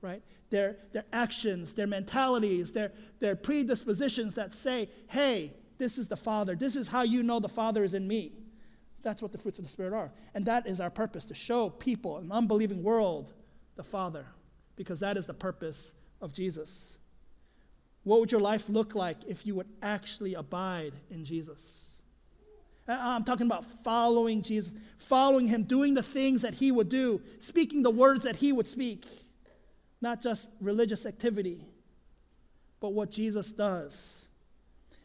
Right? 0.00 0.22
their, 0.50 0.76
their 0.92 1.04
actions, 1.12 1.72
their 1.72 1.86
mentalities, 1.86 2.72
their, 2.72 2.92
their 3.18 3.36
predispositions 3.36 4.34
that 4.36 4.54
say, 4.54 4.88
hey, 5.08 5.52
this 5.78 5.98
is 5.98 6.08
the 6.08 6.16
Father. 6.16 6.54
This 6.54 6.76
is 6.76 6.88
how 6.88 7.02
you 7.02 7.22
know 7.22 7.40
the 7.40 7.48
Father 7.48 7.84
is 7.84 7.94
in 7.94 8.06
me. 8.06 8.32
That's 9.02 9.22
what 9.22 9.32
the 9.32 9.38
fruits 9.38 9.58
of 9.58 9.64
the 9.64 9.70
Spirit 9.70 9.92
are. 9.92 10.10
And 10.34 10.46
that 10.46 10.66
is 10.66 10.80
our 10.80 10.90
purpose 10.90 11.26
to 11.26 11.34
show 11.34 11.70
people, 11.70 12.18
an 12.18 12.32
unbelieving 12.32 12.82
world, 12.82 13.32
the 13.76 13.84
Father, 13.84 14.26
because 14.76 15.00
that 15.00 15.16
is 15.16 15.26
the 15.26 15.34
purpose 15.34 15.94
of 16.20 16.32
Jesus. 16.32 16.98
What 18.04 18.20
would 18.20 18.32
your 18.32 18.40
life 18.40 18.68
look 18.68 18.94
like 18.94 19.18
if 19.26 19.46
you 19.46 19.54
would 19.56 19.68
actually 19.82 20.34
abide 20.34 20.92
in 21.10 21.24
Jesus? 21.24 21.95
Uh, 22.88 22.92
uh, 22.92 22.98
I'm 23.00 23.24
talking 23.24 23.46
about 23.46 23.64
following 23.82 24.42
Jesus, 24.42 24.72
following 24.98 25.48
Him, 25.48 25.64
doing 25.64 25.94
the 25.94 26.02
things 26.02 26.42
that 26.42 26.54
He 26.54 26.70
would 26.70 26.88
do, 26.88 27.20
speaking 27.40 27.82
the 27.82 27.90
words 27.90 28.24
that 28.24 28.36
He 28.36 28.52
would 28.52 28.68
speak 28.68 29.04
not 30.00 30.20
just 30.20 30.50
religious 30.60 31.06
activity, 31.06 31.64
but 32.80 32.92
what 32.92 33.10
Jesus 33.10 33.52
does. 33.52 34.28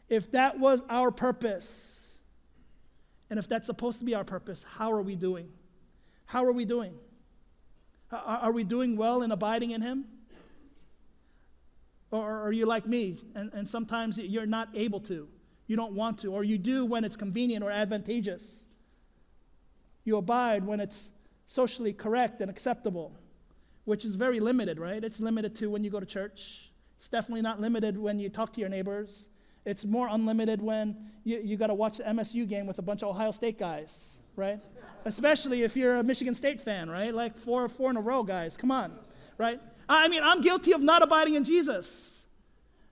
If 0.08 0.30
that 0.32 0.58
was 0.58 0.82
our 0.88 1.10
purpose, 1.10 2.20
and 3.30 3.38
if 3.38 3.48
that's 3.48 3.66
supposed 3.66 3.98
to 4.00 4.04
be 4.04 4.14
our 4.14 4.24
purpose, 4.24 4.64
how 4.76 4.92
are 4.92 5.02
we 5.02 5.16
doing? 5.16 5.48
How 6.26 6.44
are 6.44 6.52
we 6.52 6.64
doing? 6.64 6.94
Uh, 8.10 8.38
are 8.42 8.52
we 8.52 8.64
doing 8.64 8.96
well 8.96 9.22
in 9.22 9.32
abiding 9.32 9.70
in 9.70 9.80
Him? 9.80 10.04
Or 12.10 12.42
are 12.42 12.52
you 12.52 12.66
like 12.66 12.86
me, 12.86 13.18
and, 13.34 13.50
and 13.54 13.68
sometimes 13.68 14.18
you're 14.18 14.44
not 14.44 14.68
able 14.74 15.00
to? 15.00 15.28
You 15.72 15.76
don't 15.76 15.94
want 15.94 16.18
to, 16.18 16.28
or 16.34 16.44
you 16.44 16.58
do 16.58 16.84
when 16.84 17.02
it's 17.02 17.16
convenient 17.16 17.64
or 17.64 17.70
advantageous. 17.70 18.68
You 20.04 20.18
abide 20.18 20.66
when 20.66 20.80
it's 20.80 21.10
socially 21.46 21.92
correct 21.92 22.40
and 22.42 22.50
acceptable 22.50 23.12
which 23.84 24.04
is 24.04 24.14
very 24.14 24.40
limited, 24.40 24.78
right? 24.78 25.02
It's 25.02 25.20
limited 25.20 25.54
to 25.56 25.70
when 25.70 25.82
you 25.84 25.90
go 25.90 26.00
to 26.00 26.06
church. 26.06 26.70
It's 26.96 27.08
definitely 27.08 27.42
not 27.42 27.60
limited 27.60 27.98
when 27.98 28.18
you 28.18 28.28
talk 28.28 28.52
to 28.54 28.60
your 28.60 28.68
neighbors. 28.68 29.28
It's 29.64 29.84
more 29.84 30.08
unlimited 30.08 30.60
when 30.60 31.10
you, 31.24 31.40
you 31.42 31.56
got 31.56 31.68
to 31.68 31.74
watch 31.74 31.98
the 31.98 32.04
MSU 32.04 32.48
game 32.48 32.66
with 32.66 32.78
a 32.78 32.82
bunch 32.82 33.02
of 33.02 33.08
Ohio 33.08 33.30
State 33.30 33.58
guys, 33.58 34.20
right? 34.36 34.60
Especially 35.04 35.62
if 35.62 35.76
you're 35.76 35.96
a 35.96 36.04
Michigan 36.04 36.34
State 36.34 36.60
fan, 36.60 36.90
right? 36.90 37.14
Like 37.14 37.36
four, 37.36 37.68
four 37.68 37.90
in 37.90 37.96
a 37.96 38.00
row, 38.00 38.22
guys. 38.22 38.56
Come 38.56 38.70
on, 38.70 38.92
right? 39.38 39.60
I 39.88 40.08
mean, 40.08 40.22
I'm 40.22 40.40
guilty 40.40 40.72
of 40.72 40.82
not 40.82 41.02
abiding 41.02 41.34
in 41.34 41.44
Jesus. 41.44 42.21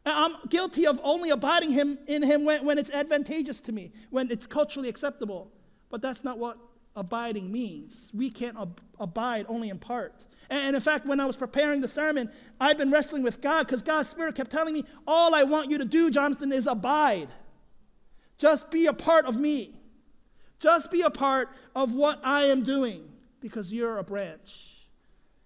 I'm 0.07 0.37
guilty 0.49 0.87
of 0.87 0.99
only 1.03 1.31
abiding 1.31 1.71
him, 1.71 1.99
in 2.07 2.23
him 2.23 2.45
when, 2.45 2.65
when 2.65 2.79
it's 2.79 2.91
advantageous 2.91 3.61
to 3.63 3.73
me, 3.73 3.93
when 4.11 4.31
it's 4.31 4.47
culturally 4.47 4.89
acceptable. 4.89 5.51
But 5.91 6.01
that's 6.01 6.25
not 6.25 6.39
what 6.39 6.59
abiding 6.97 7.53
means. 7.53 8.11
We 8.15 8.31
can't 8.31 8.57
ab- 8.59 8.81
abide 8.99 9.47
only 9.49 9.69
in 9.69 9.79
part. 9.79 10.25
And, 10.49 10.69
and 10.69 10.77
in 10.77 10.83
fact, 10.83 11.07
when 11.07 11.21
I 11.21 11.27
was 11.27 11.37
preparing 11.37 11.81
the 11.81 11.89
sermon, 11.89 12.31
I've 12.61 12.79
been 12.79 12.91
wrestling 12.91 13.23
with 13.23 13.41
God 13.41 13.67
because 13.67 13.83
God's 13.83 14.09
Spirit 14.09 14.35
kept 14.35 14.51
telling 14.51 14.75
me, 14.75 14.85
All 15.07 15.35
I 15.35 15.43
want 15.45 15.71
you 15.71 15.79
to 15.79 15.85
do, 15.85 16.11
Jonathan, 16.11 16.53
is 16.53 16.67
abide. 16.67 17.29
Just 18.39 18.71
be 18.71 18.87
a 18.87 18.93
part 18.93 19.27
of 19.27 19.37
me. 19.37 19.75
Just 20.59 20.91
be 20.91 21.03
a 21.03 21.11
part 21.11 21.51
of 21.75 21.95
what 21.95 22.21
I 22.23 22.45
am 22.45 22.63
doing 22.63 23.09
because 23.41 23.73
you're 23.73 23.99
a 23.99 24.05
branch. 24.05 24.80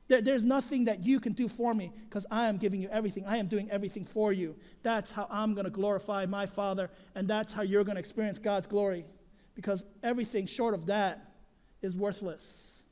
There, 0.08 0.20
there's 0.20 0.44
nothing 0.44 0.84
that 0.84 1.04
you 1.06 1.18
can 1.18 1.32
do 1.32 1.48
for 1.48 1.72
me 1.72 1.92
because 2.08 2.26
I 2.30 2.48
am 2.48 2.58
giving 2.58 2.80
you 2.80 2.88
everything. 2.90 3.24
I 3.26 3.38
am 3.38 3.48
doing 3.48 3.70
everything 3.70 4.04
for 4.04 4.32
you. 4.32 4.56
That's 4.82 5.10
how 5.10 5.26
I'm 5.30 5.54
going 5.54 5.64
to 5.64 5.70
glorify 5.70 6.26
my 6.26 6.46
Father, 6.46 6.90
and 7.14 7.26
that's 7.26 7.52
how 7.52 7.62
you're 7.62 7.84
going 7.84 7.96
to 7.96 8.00
experience 8.00 8.38
God's 8.38 8.66
glory 8.66 9.06
because 9.54 9.84
everything 10.02 10.46
short 10.46 10.74
of 10.74 10.86
that 10.86 11.32
is 11.80 11.96
worthless. 11.96 12.84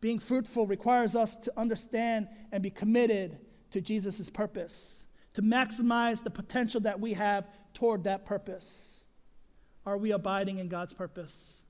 Being 0.00 0.20
fruitful 0.20 0.66
requires 0.66 1.16
us 1.16 1.34
to 1.36 1.52
understand 1.56 2.28
and 2.52 2.62
be 2.62 2.70
committed 2.70 3.38
to 3.72 3.80
Jesus' 3.80 4.30
purpose, 4.30 5.04
to 5.34 5.42
maximize 5.42 6.22
the 6.22 6.30
potential 6.30 6.80
that 6.82 7.00
we 7.00 7.14
have 7.14 7.48
toward 7.74 8.04
that 8.04 8.24
purpose. 8.24 9.04
Are 9.84 9.98
we 9.98 10.12
abiding 10.12 10.58
in 10.58 10.68
God's 10.68 10.92
purpose? 10.92 11.64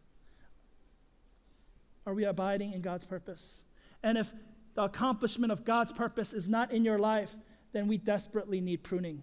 Are 2.09 2.15
we 2.15 2.25
abiding 2.25 2.73
in 2.73 2.81
God's 2.81 3.05
purpose? 3.05 3.67
And 4.03 4.17
if 4.17 4.33
the 4.75 4.85
accomplishment 4.85 5.53
of 5.53 5.67
God's 5.67 5.93
purpose 5.93 6.33
is 6.33 6.49
not 6.49 6.73
in 6.73 6.83
your 6.83 6.99
life, 6.99 7.37
then 7.73 7.87
we 7.87 7.99
desperately 7.99 8.63
need 8.63 8.83
pruning. 8.83 9.23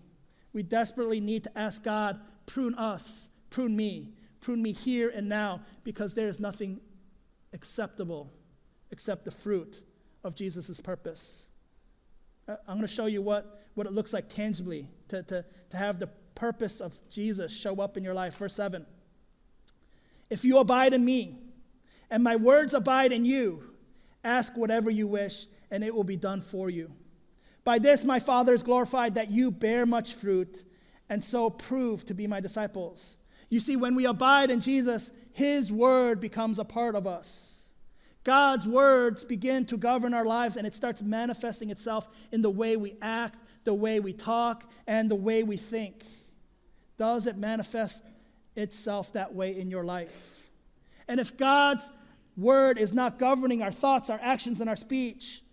We 0.53 0.61
desperately 0.61 1.19
need 1.19 1.45
to 1.45 1.57
ask 1.57 1.81
God, 1.81 2.19
prune 2.45 2.75
us, 2.75 3.31
prune 3.49 3.75
me, 3.75 4.13
prune 4.39 4.61
me 4.61 4.71
here 4.71 5.09
and 5.09 5.27
now, 5.27 5.61
because 5.83 6.13
there 6.13 6.27
is 6.27 6.39
nothing 6.39 6.79
acceptable 7.53 8.31
except 8.91 9.25
the 9.25 9.31
fruit 9.31 9.81
of 10.23 10.35
Jesus' 10.35 10.79
purpose. 10.79 11.47
Uh, 12.47 12.57
I'm 12.67 12.75
going 12.75 12.87
to 12.87 12.93
show 12.93 13.07
you 13.07 13.23
what, 13.23 13.63
what 13.73 13.87
it 13.87 13.93
looks 13.93 14.13
like 14.13 14.29
tangibly 14.29 14.87
to, 15.07 15.23
to, 15.23 15.43
to 15.71 15.77
have 15.77 15.97
the 15.97 16.07
purpose 16.35 16.81
of 16.81 16.99
Jesus 17.09 17.51
show 17.51 17.81
up 17.81 17.97
in 17.97 18.03
your 18.03 18.13
life. 18.13 18.37
Verse 18.37 18.53
7 18.53 18.85
If 20.29 20.45
you 20.45 20.59
abide 20.59 20.93
in 20.93 21.03
me, 21.03 21.44
and 22.09 22.23
my 22.23 22.35
words 22.35 22.73
abide 22.73 23.11
in 23.11 23.25
you. 23.25 23.63
Ask 24.23 24.55
whatever 24.55 24.89
you 24.89 25.07
wish, 25.07 25.47
and 25.71 25.83
it 25.83 25.93
will 25.93 26.03
be 26.03 26.17
done 26.17 26.41
for 26.41 26.69
you. 26.69 26.91
By 27.63 27.79
this 27.79 28.03
my 28.03 28.19
Father 28.19 28.53
is 28.53 28.63
glorified 28.63 29.15
that 29.15 29.31
you 29.31 29.51
bear 29.51 29.85
much 29.85 30.13
fruit, 30.13 30.63
and 31.09 31.23
so 31.23 31.49
prove 31.49 32.05
to 32.05 32.13
be 32.13 32.27
my 32.27 32.39
disciples. 32.39 33.17
You 33.49 33.59
see, 33.59 33.75
when 33.75 33.95
we 33.95 34.05
abide 34.05 34.49
in 34.51 34.61
Jesus, 34.61 35.11
his 35.33 35.71
word 35.71 36.19
becomes 36.19 36.59
a 36.59 36.63
part 36.65 36.95
of 36.95 37.05
us. 37.05 37.73
God's 38.23 38.67
words 38.67 39.23
begin 39.23 39.65
to 39.65 39.77
govern 39.77 40.13
our 40.13 40.25
lives, 40.25 40.57
and 40.57 40.65
it 40.65 40.73
starts 40.73 41.03
manifesting 41.03 41.69
itself 41.69 42.07
in 42.31 42.41
the 42.41 42.49
way 42.49 42.75
we 42.75 42.95
act, 43.01 43.37
the 43.63 43.73
way 43.73 43.99
we 43.99 44.13
talk, 44.13 44.69
and 44.87 45.09
the 45.09 45.15
way 45.15 45.43
we 45.43 45.57
think. 45.57 46.03
Does 46.97 47.27
it 47.27 47.37
manifest 47.37 48.03
itself 48.55 49.13
that 49.13 49.35
way 49.35 49.59
in 49.59 49.69
your 49.69 49.83
life? 49.83 50.44
And 51.07 51.19
if 51.19 51.37
God's 51.37 51.91
word 52.37 52.77
is 52.77 52.93
not 52.93 53.19
governing 53.19 53.61
our 53.61 53.71
thoughts, 53.71 54.09
our 54.09 54.19
actions, 54.21 54.59
and 54.59 54.69
our 54.69 54.75
speech, 54.75 55.43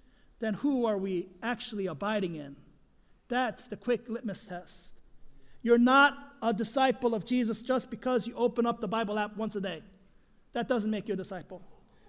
then 0.41 0.55
who 0.55 0.87
are 0.87 0.99
we 0.99 1.29
actually 1.43 1.87
abiding 1.87 2.35
in? 2.35 2.57
That's 3.29 3.69
the 3.69 3.77
quick 3.77 4.09
litmus 4.09 4.45
test. 4.45 4.95
You're 5.63 5.79
not 5.79 6.19
a 6.43 6.53
disciple 6.53 7.15
of 7.15 7.25
Jesus 7.25 7.63
just 7.63 7.89
because 7.89 8.27
you 8.27 8.35
open 8.35 8.67
up 8.67 8.81
the 8.81 8.89
Bible 8.89 9.19
app 9.19 9.37
once 9.37 9.55
a 9.55 9.61
day. 9.61 9.83
That 10.53 10.69
doesn't 10.69 10.91
make 10.91 11.09
you 11.09 11.15
a 11.15 11.17
disciple, 11.17 11.63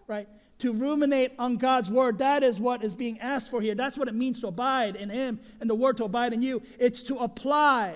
right? 0.07 0.27
To 0.59 0.73
ruminate 0.73 1.33
on 1.37 1.57
God's 1.57 1.89
word, 1.89 2.17
that 2.17 2.43
is 2.43 2.59
what 2.59 2.83
is 2.83 2.95
being 2.95 3.19
asked 3.19 3.51
for 3.51 3.61
here. 3.61 3.75
That's 3.75 3.97
what 3.97 4.07
it 4.07 4.15
means 4.15 4.41
to 4.41 4.47
abide 4.47 4.95
in 4.95 5.09
Him 5.09 5.39
and 5.61 5.69
the 5.69 5.75
word 5.75 5.97
to 5.97 6.05
abide 6.05 6.33
in 6.33 6.41
you. 6.41 6.63
It's 6.79 7.03
to 7.03 7.17
apply 7.17 7.95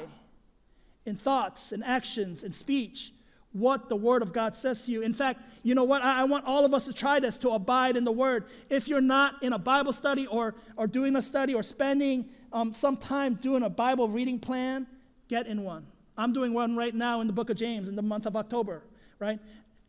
in 1.06 1.16
thoughts 1.16 1.72
and 1.72 1.84
actions 1.84 2.44
and 2.44 2.54
speech 2.54 3.14
what 3.54 3.90
the 3.90 3.96
Word 3.96 4.22
of 4.22 4.34
God 4.34 4.56
says 4.56 4.84
to 4.84 4.92
you. 4.92 5.02
In 5.02 5.14
fact, 5.14 5.42
you 5.64 5.74
know 5.74 5.84
what? 5.84 6.04
I, 6.04 6.22
I, 6.22 6.24
want 6.26 6.46
all 6.46 6.66
of 6.66 6.74
us 6.74 6.86
to 6.86 6.94
try 6.94 7.20
this 7.20 7.38
to 7.40 7.52
abide 7.52 7.98
in 7.98 8.04
the 8.04 8.12
Word. 8.12 8.46
If 8.70 8.88
you're 8.88 9.02
not 9.02 9.42
in 9.42 9.54
a 9.54 9.58
Bible 9.58 9.94
study 9.94 10.28
or, 10.28 10.56
or 10.76 10.88
doing 10.88 11.16
a 11.16 11.22
study 11.22 11.54
or 11.54 11.64
spending 11.64 12.30
um, 12.54 12.74
some 12.74 12.98
time 12.98 13.36
doing 13.36 13.64
a 13.64 13.70
Bible 13.70 14.10
reading 14.10 14.40
plan, 14.40 14.88
get 15.28 15.48
in 15.48 15.64
one. 15.64 15.86
I'm 16.18 16.34
doing 16.34 16.54
one 16.54 16.76
right 16.76 16.94
now 16.94 17.22
in 17.22 17.28
the 17.28 17.34
book 17.34 17.50
of 17.50 17.58
James 17.58 17.88
in 17.88 17.96
the 17.96 18.02
month 18.02 18.26
of 18.26 18.36
October, 18.36 18.84
right? 19.20 19.40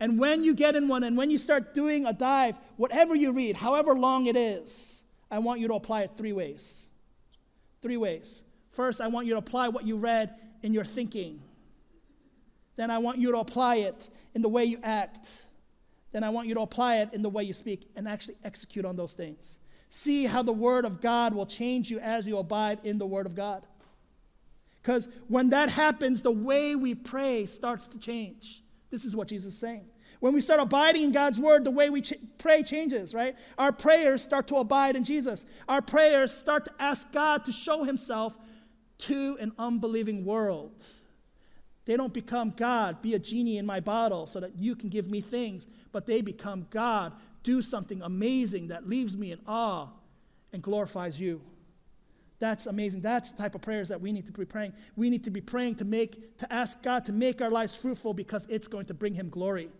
And 0.00 0.18
when 0.18 0.44
you 0.44 0.54
get 0.54 0.76
in 0.76 0.88
one 0.88 1.02
and 1.02 1.16
when 1.16 1.30
you 1.30 1.38
start 1.38 1.74
doing 1.74 2.06
a 2.06 2.12
dive, 2.12 2.56
whatever 2.76 3.14
you 3.14 3.32
read, 3.32 3.56
however 3.56 3.94
long 3.94 4.26
it 4.26 4.36
is, 4.36 5.02
I 5.30 5.40
want 5.40 5.60
you 5.60 5.68
to 5.68 5.74
apply 5.74 6.02
it 6.02 6.12
three 6.16 6.32
ways. 6.32 6.88
Three 7.82 7.96
ways. 7.96 8.42
First, 8.70 9.00
I 9.00 9.08
want 9.08 9.26
you 9.26 9.32
to 9.32 9.38
apply 9.38 9.68
what 9.68 9.84
you 9.84 9.96
read 9.96 10.34
in 10.62 10.72
your 10.72 10.84
thinking 10.84 11.42
then 12.78 12.92
I 12.92 12.98
want 12.98 13.18
you 13.18 13.32
to 13.32 13.38
apply 13.38 13.76
it 13.76 14.08
in 14.36 14.40
the 14.40 14.48
way 14.48 14.64
you 14.64 14.78
act. 14.84 15.28
Then 16.12 16.22
I 16.22 16.30
want 16.30 16.46
you 16.46 16.54
to 16.54 16.60
apply 16.60 16.98
it 16.98 17.12
in 17.12 17.22
the 17.22 17.28
way 17.28 17.42
you 17.42 17.52
speak 17.52 17.90
and 17.96 18.06
actually 18.06 18.36
execute 18.44 18.84
on 18.84 18.94
those 18.94 19.14
things. 19.14 19.58
See 19.90 20.26
how 20.26 20.44
the 20.44 20.52
Word 20.52 20.84
of 20.84 21.00
God 21.00 21.34
will 21.34 21.44
change 21.44 21.90
you 21.90 21.98
as 21.98 22.24
you 22.24 22.38
abide 22.38 22.78
in 22.84 22.98
the 22.98 23.06
Word 23.06 23.26
of 23.26 23.34
God. 23.34 23.66
Because 24.80 25.08
when 25.26 25.50
that 25.50 25.70
happens, 25.70 26.22
the 26.22 26.30
way 26.30 26.76
we 26.76 26.94
pray 26.94 27.46
starts 27.46 27.88
to 27.88 27.98
change. 27.98 28.62
This 28.90 29.04
is 29.04 29.16
what 29.16 29.26
Jesus 29.26 29.54
is 29.54 29.58
saying. 29.58 29.84
When 30.20 30.32
we 30.32 30.40
start 30.40 30.60
abiding 30.60 31.02
in 31.02 31.12
God's 31.12 31.40
word, 31.40 31.64
the 31.64 31.72
way 31.72 31.90
we 31.90 32.00
ch- 32.00 32.14
pray 32.38 32.62
changes, 32.62 33.12
right? 33.12 33.34
Our 33.58 33.72
prayers 33.72 34.22
start 34.22 34.46
to 34.48 34.56
abide 34.56 34.94
in 34.94 35.02
Jesus. 35.02 35.44
Our 35.68 35.82
prayers 35.82 36.32
start 36.32 36.64
to 36.66 36.72
ask 36.78 37.10
God 37.10 37.44
to 37.46 37.52
show 37.52 37.82
himself 37.82 38.38
to 38.98 39.36
an 39.40 39.52
unbelieving 39.58 40.24
world. 40.24 40.84
They 41.88 41.96
don't 41.96 42.12
become 42.12 42.52
God, 42.54 43.00
be 43.00 43.14
a 43.14 43.18
genie 43.18 43.56
in 43.56 43.64
my 43.64 43.80
bottle 43.80 44.26
so 44.26 44.40
that 44.40 44.58
you 44.58 44.76
can 44.76 44.90
give 44.90 45.10
me 45.10 45.22
things, 45.22 45.66
but 45.90 46.04
they 46.04 46.20
become 46.20 46.66
God, 46.68 47.14
do 47.42 47.62
something 47.62 48.02
amazing 48.02 48.68
that 48.68 48.86
leaves 48.86 49.16
me 49.16 49.32
in 49.32 49.38
awe 49.46 49.88
and 50.52 50.62
glorifies 50.62 51.18
you. 51.18 51.40
That's 52.40 52.66
amazing. 52.66 53.00
That's 53.00 53.32
the 53.32 53.38
type 53.38 53.54
of 53.54 53.62
prayers 53.62 53.88
that 53.88 54.02
we 54.02 54.12
need 54.12 54.26
to 54.26 54.32
be 54.32 54.44
praying. 54.44 54.74
We 54.96 55.08
need 55.08 55.24
to 55.24 55.30
be 55.30 55.40
praying 55.40 55.76
to 55.76 55.86
make 55.86 56.36
to 56.40 56.52
ask 56.52 56.82
God 56.82 57.06
to 57.06 57.12
make 57.12 57.40
our 57.40 57.48
lives 57.48 57.74
fruitful 57.74 58.12
because 58.12 58.46
it's 58.50 58.68
going 58.68 58.84
to 58.84 58.94
bring 58.94 59.14
him 59.14 59.30
glory. 59.30 59.70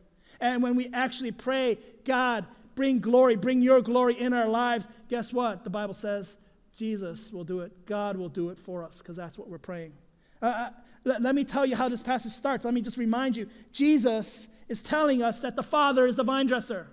And 0.40 0.62
when 0.62 0.76
we 0.76 0.88
actually 0.94 1.32
pray, 1.32 1.76
God, 2.04 2.46
bring 2.74 3.00
glory, 3.00 3.36
bring 3.36 3.60
your 3.60 3.82
glory 3.82 4.18
in 4.18 4.32
our 4.32 4.48
lives, 4.48 4.88
guess 5.10 5.30
what? 5.30 5.62
The 5.62 5.68
Bible 5.68 5.92
says 5.92 6.38
Jesus 6.74 7.34
will 7.34 7.44
do 7.44 7.60
it. 7.60 7.84
God 7.84 8.16
will 8.16 8.30
do 8.30 8.48
it 8.48 8.56
for 8.56 8.82
us 8.82 8.96
because 8.96 9.16
that's 9.16 9.36
what 9.36 9.50
we're 9.50 9.58
praying. 9.58 9.92
Uh, 10.40 10.46
uh 10.46 10.70
let, 11.04 11.22
let 11.22 11.34
me 11.34 11.44
tell 11.44 11.64
you 11.64 11.76
how 11.76 11.88
this 11.88 12.02
passage 12.02 12.32
starts. 12.32 12.64
Let 12.64 12.74
me 12.74 12.80
just 12.80 12.96
remind 12.96 13.37
you 13.37 13.48
Jesus 13.72 14.48
is 14.68 14.82
telling 14.82 15.22
us 15.22 15.40
that 15.40 15.56
the 15.56 15.62
Father 15.62 16.06
is 16.06 16.16
the 16.16 16.24
vine 16.24 16.46
dresser. 16.46 16.87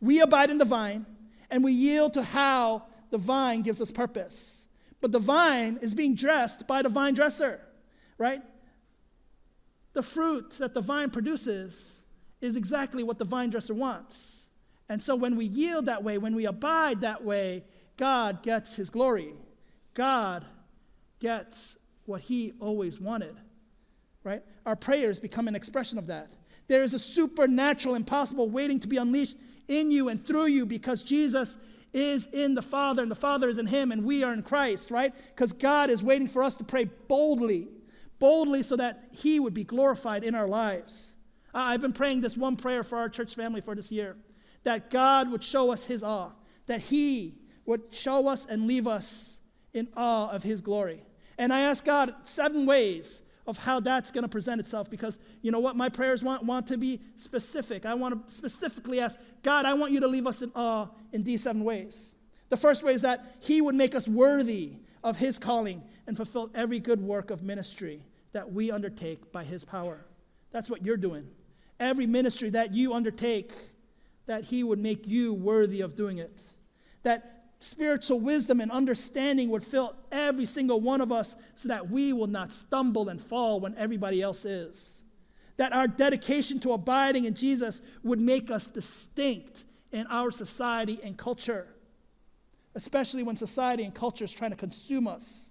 We 0.00 0.20
abide 0.20 0.50
in 0.50 0.58
the 0.58 0.64
vine, 0.64 1.06
and 1.50 1.64
we 1.64 1.72
yield 1.72 2.14
to 2.14 2.22
how 2.22 2.84
the 3.10 3.18
vine 3.18 3.62
gives 3.62 3.80
us 3.80 3.90
purpose. 3.90 4.66
But 5.00 5.12
the 5.12 5.18
vine 5.18 5.78
is 5.80 5.94
being 5.94 6.14
dressed 6.14 6.66
by 6.66 6.82
the 6.82 6.88
vine 6.88 7.14
dresser, 7.14 7.60
right? 8.18 8.42
The 9.92 10.02
fruit 10.02 10.52
that 10.58 10.74
the 10.74 10.80
vine 10.80 11.10
produces 11.10 12.02
is 12.40 12.56
exactly 12.56 13.02
what 13.02 13.18
the 13.18 13.24
vine 13.24 13.50
dresser 13.50 13.74
wants. 13.74 14.46
And 14.88 15.02
so 15.02 15.16
when 15.16 15.36
we 15.36 15.44
yield 15.44 15.86
that 15.86 16.02
way, 16.02 16.18
when 16.18 16.34
we 16.34 16.46
abide 16.46 17.00
that 17.02 17.24
way, 17.24 17.64
God 17.96 18.42
gets 18.42 18.74
his 18.74 18.90
glory. 18.90 19.34
God 19.94 20.44
gets 21.20 21.76
what 22.08 22.22
he 22.22 22.54
always 22.58 22.98
wanted, 22.98 23.36
right? 24.24 24.42
Our 24.64 24.76
prayers 24.76 25.20
become 25.20 25.46
an 25.46 25.54
expression 25.54 25.98
of 25.98 26.06
that. 26.06 26.32
There 26.66 26.82
is 26.82 26.94
a 26.94 26.98
supernatural, 26.98 27.94
impossible 27.94 28.48
waiting 28.48 28.80
to 28.80 28.88
be 28.88 28.96
unleashed 28.96 29.36
in 29.68 29.90
you 29.90 30.08
and 30.08 30.24
through 30.24 30.46
you 30.46 30.64
because 30.66 31.02
Jesus 31.02 31.58
is 31.92 32.26
in 32.32 32.54
the 32.54 32.62
Father 32.62 33.02
and 33.02 33.10
the 33.10 33.14
Father 33.14 33.48
is 33.48 33.58
in 33.58 33.66
him 33.66 33.92
and 33.92 34.04
we 34.04 34.22
are 34.22 34.32
in 34.32 34.42
Christ, 34.42 34.90
right? 34.90 35.14
Because 35.30 35.52
God 35.52 35.90
is 35.90 36.02
waiting 36.02 36.28
for 36.28 36.42
us 36.42 36.54
to 36.56 36.64
pray 36.64 36.84
boldly, 36.84 37.68
boldly 38.18 38.62
so 38.62 38.76
that 38.76 39.08
he 39.16 39.38
would 39.38 39.54
be 39.54 39.64
glorified 39.64 40.24
in 40.24 40.34
our 40.34 40.48
lives. 40.48 41.14
I've 41.54 41.80
been 41.80 41.92
praying 41.92 42.20
this 42.22 42.36
one 42.36 42.56
prayer 42.56 42.82
for 42.82 42.98
our 42.98 43.08
church 43.08 43.34
family 43.34 43.60
for 43.60 43.74
this 43.74 43.90
year 43.90 44.16
that 44.64 44.90
God 44.90 45.30
would 45.30 45.42
show 45.42 45.70
us 45.70 45.84
his 45.84 46.02
awe, 46.02 46.30
that 46.66 46.80
he 46.80 47.34
would 47.64 47.82
show 47.90 48.28
us 48.28 48.46
and 48.46 48.66
leave 48.66 48.86
us 48.86 49.40
in 49.72 49.88
awe 49.96 50.30
of 50.30 50.42
his 50.42 50.60
glory. 50.60 51.02
And 51.38 51.52
I 51.52 51.60
ask 51.60 51.84
God 51.84 52.14
seven 52.24 52.66
ways 52.66 53.22
of 53.46 53.56
how 53.56 53.80
that's 53.80 54.10
going 54.10 54.22
to 54.22 54.28
present 54.28 54.60
itself 54.60 54.90
because 54.90 55.18
you 55.40 55.50
know 55.50 55.58
what? 55.58 55.74
My 55.74 55.88
prayers 55.88 56.22
want 56.22 56.42
want 56.44 56.66
to 56.66 56.76
be 56.76 57.00
specific. 57.16 57.86
I 57.86 57.94
want 57.94 58.28
to 58.28 58.34
specifically 58.34 59.00
ask 59.00 59.18
god 59.42 59.64
i 59.64 59.72
want 59.72 59.92
you 59.92 60.00
to 60.00 60.06
leave 60.06 60.26
us 60.26 60.42
in 60.42 60.52
awe 60.54 60.88
in 61.12 61.22
these 61.24 61.42
seven 61.42 61.64
ways. 61.64 62.14
The 62.50 62.56
first 62.56 62.82
way 62.82 62.92
is 62.92 63.02
that 63.02 63.36
he 63.40 63.60
would 63.60 63.74
make 63.74 63.94
us 63.94 64.06
worthy 64.06 64.72
of 65.02 65.16
his 65.16 65.38
calling 65.38 65.82
and 66.06 66.16
fulfill 66.16 66.50
every 66.54 66.80
good 66.80 67.00
work 67.00 67.30
of 67.30 67.42
ministry 67.42 68.02
that 68.32 68.52
we 68.52 68.70
undertake 68.70 69.32
by 69.32 69.44
his 69.44 69.64
power. 69.64 70.04
That's 70.50 70.68
what 70.68 70.84
you're 70.84 70.96
doing. 70.96 71.26
Every 71.80 72.06
ministry 72.06 72.50
that 72.50 72.74
you 72.74 72.92
undertake 72.92 73.52
that 74.26 74.44
he 74.44 74.62
would 74.62 74.78
make 74.78 75.06
you 75.06 75.32
worthy 75.32 75.80
of 75.80 75.96
doing 75.96 76.18
it. 76.18 76.42
That 77.02 77.37
spiritual 77.60 78.20
wisdom 78.20 78.60
and 78.60 78.70
understanding 78.70 79.50
would 79.50 79.64
fill 79.64 79.94
every 80.12 80.46
single 80.46 80.80
one 80.80 81.00
of 81.00 81.10
us 81.10 81.34
so 81.54 81.68
that 81.68 81.90
we 81.90 82.12
will 82.12 82.28
not 82.28 82.52
stumble 82.52 83.08
and 83.08 83.20
fall 83.20 83.60
when 83.60 83.76
everybody 83.76 84.22
else 84.22 84.44
is. 84.44 85.02
That 85.56 85.72
our 85.72 85.88
dedication 85.88 86.60
to 86.60 86.72
abiding 86.72 87.24
in 87.24 87.34
Jesus 87.34 87.80
would 88.04 88.20
make 88.20 88.50
us 88.50 88.68
distinct 88.68 89.64
in 89.90 90.06
our 90.06 90.30
society 90.30 91.00
and 91.02 91.16
culture, 91.16 91.66
especially 92.76 93.24
when 93.24 93.34
society 93.34 93.82
and 93.82 93.94
culture 93.94 94.24
is 94.24 94.32
trying 94.32 94.50
to 94.52 94.56
consume 94.56 95.08
us. 95.08 95.50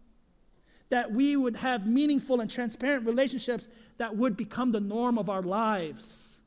That 0.90 1.12
we 1.12 1.36
would 1.36 1.58
have 1.58 1.86
meaningful 1.86 2.40
and 2.40 2.50
transparent 2.50 3.06
relationships 3.06 3.68
that 3.98 4.16
would 4.16 4.38
become 4.38 4.72
the 4.72 4.80
norm 4.80 5.18
of 5.18 5.30
our 5.30 5.42
lives. 5.42 6.40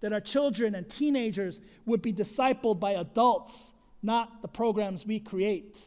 That 0.00 0.12
our 0.12 0.20
children 0.20 0.74
and 0.74 0.86
teenagers 0.86 1.62
would 1.86 2.02
be 2.02 2.12
discipled 2.12 2.78
by 2.78 2.90
adults 2.90 3.71
not 4.02 4.42
the 4.42 4.48
programs 4.48 5.06
we 5.06 5.20
create. 5.20 5.78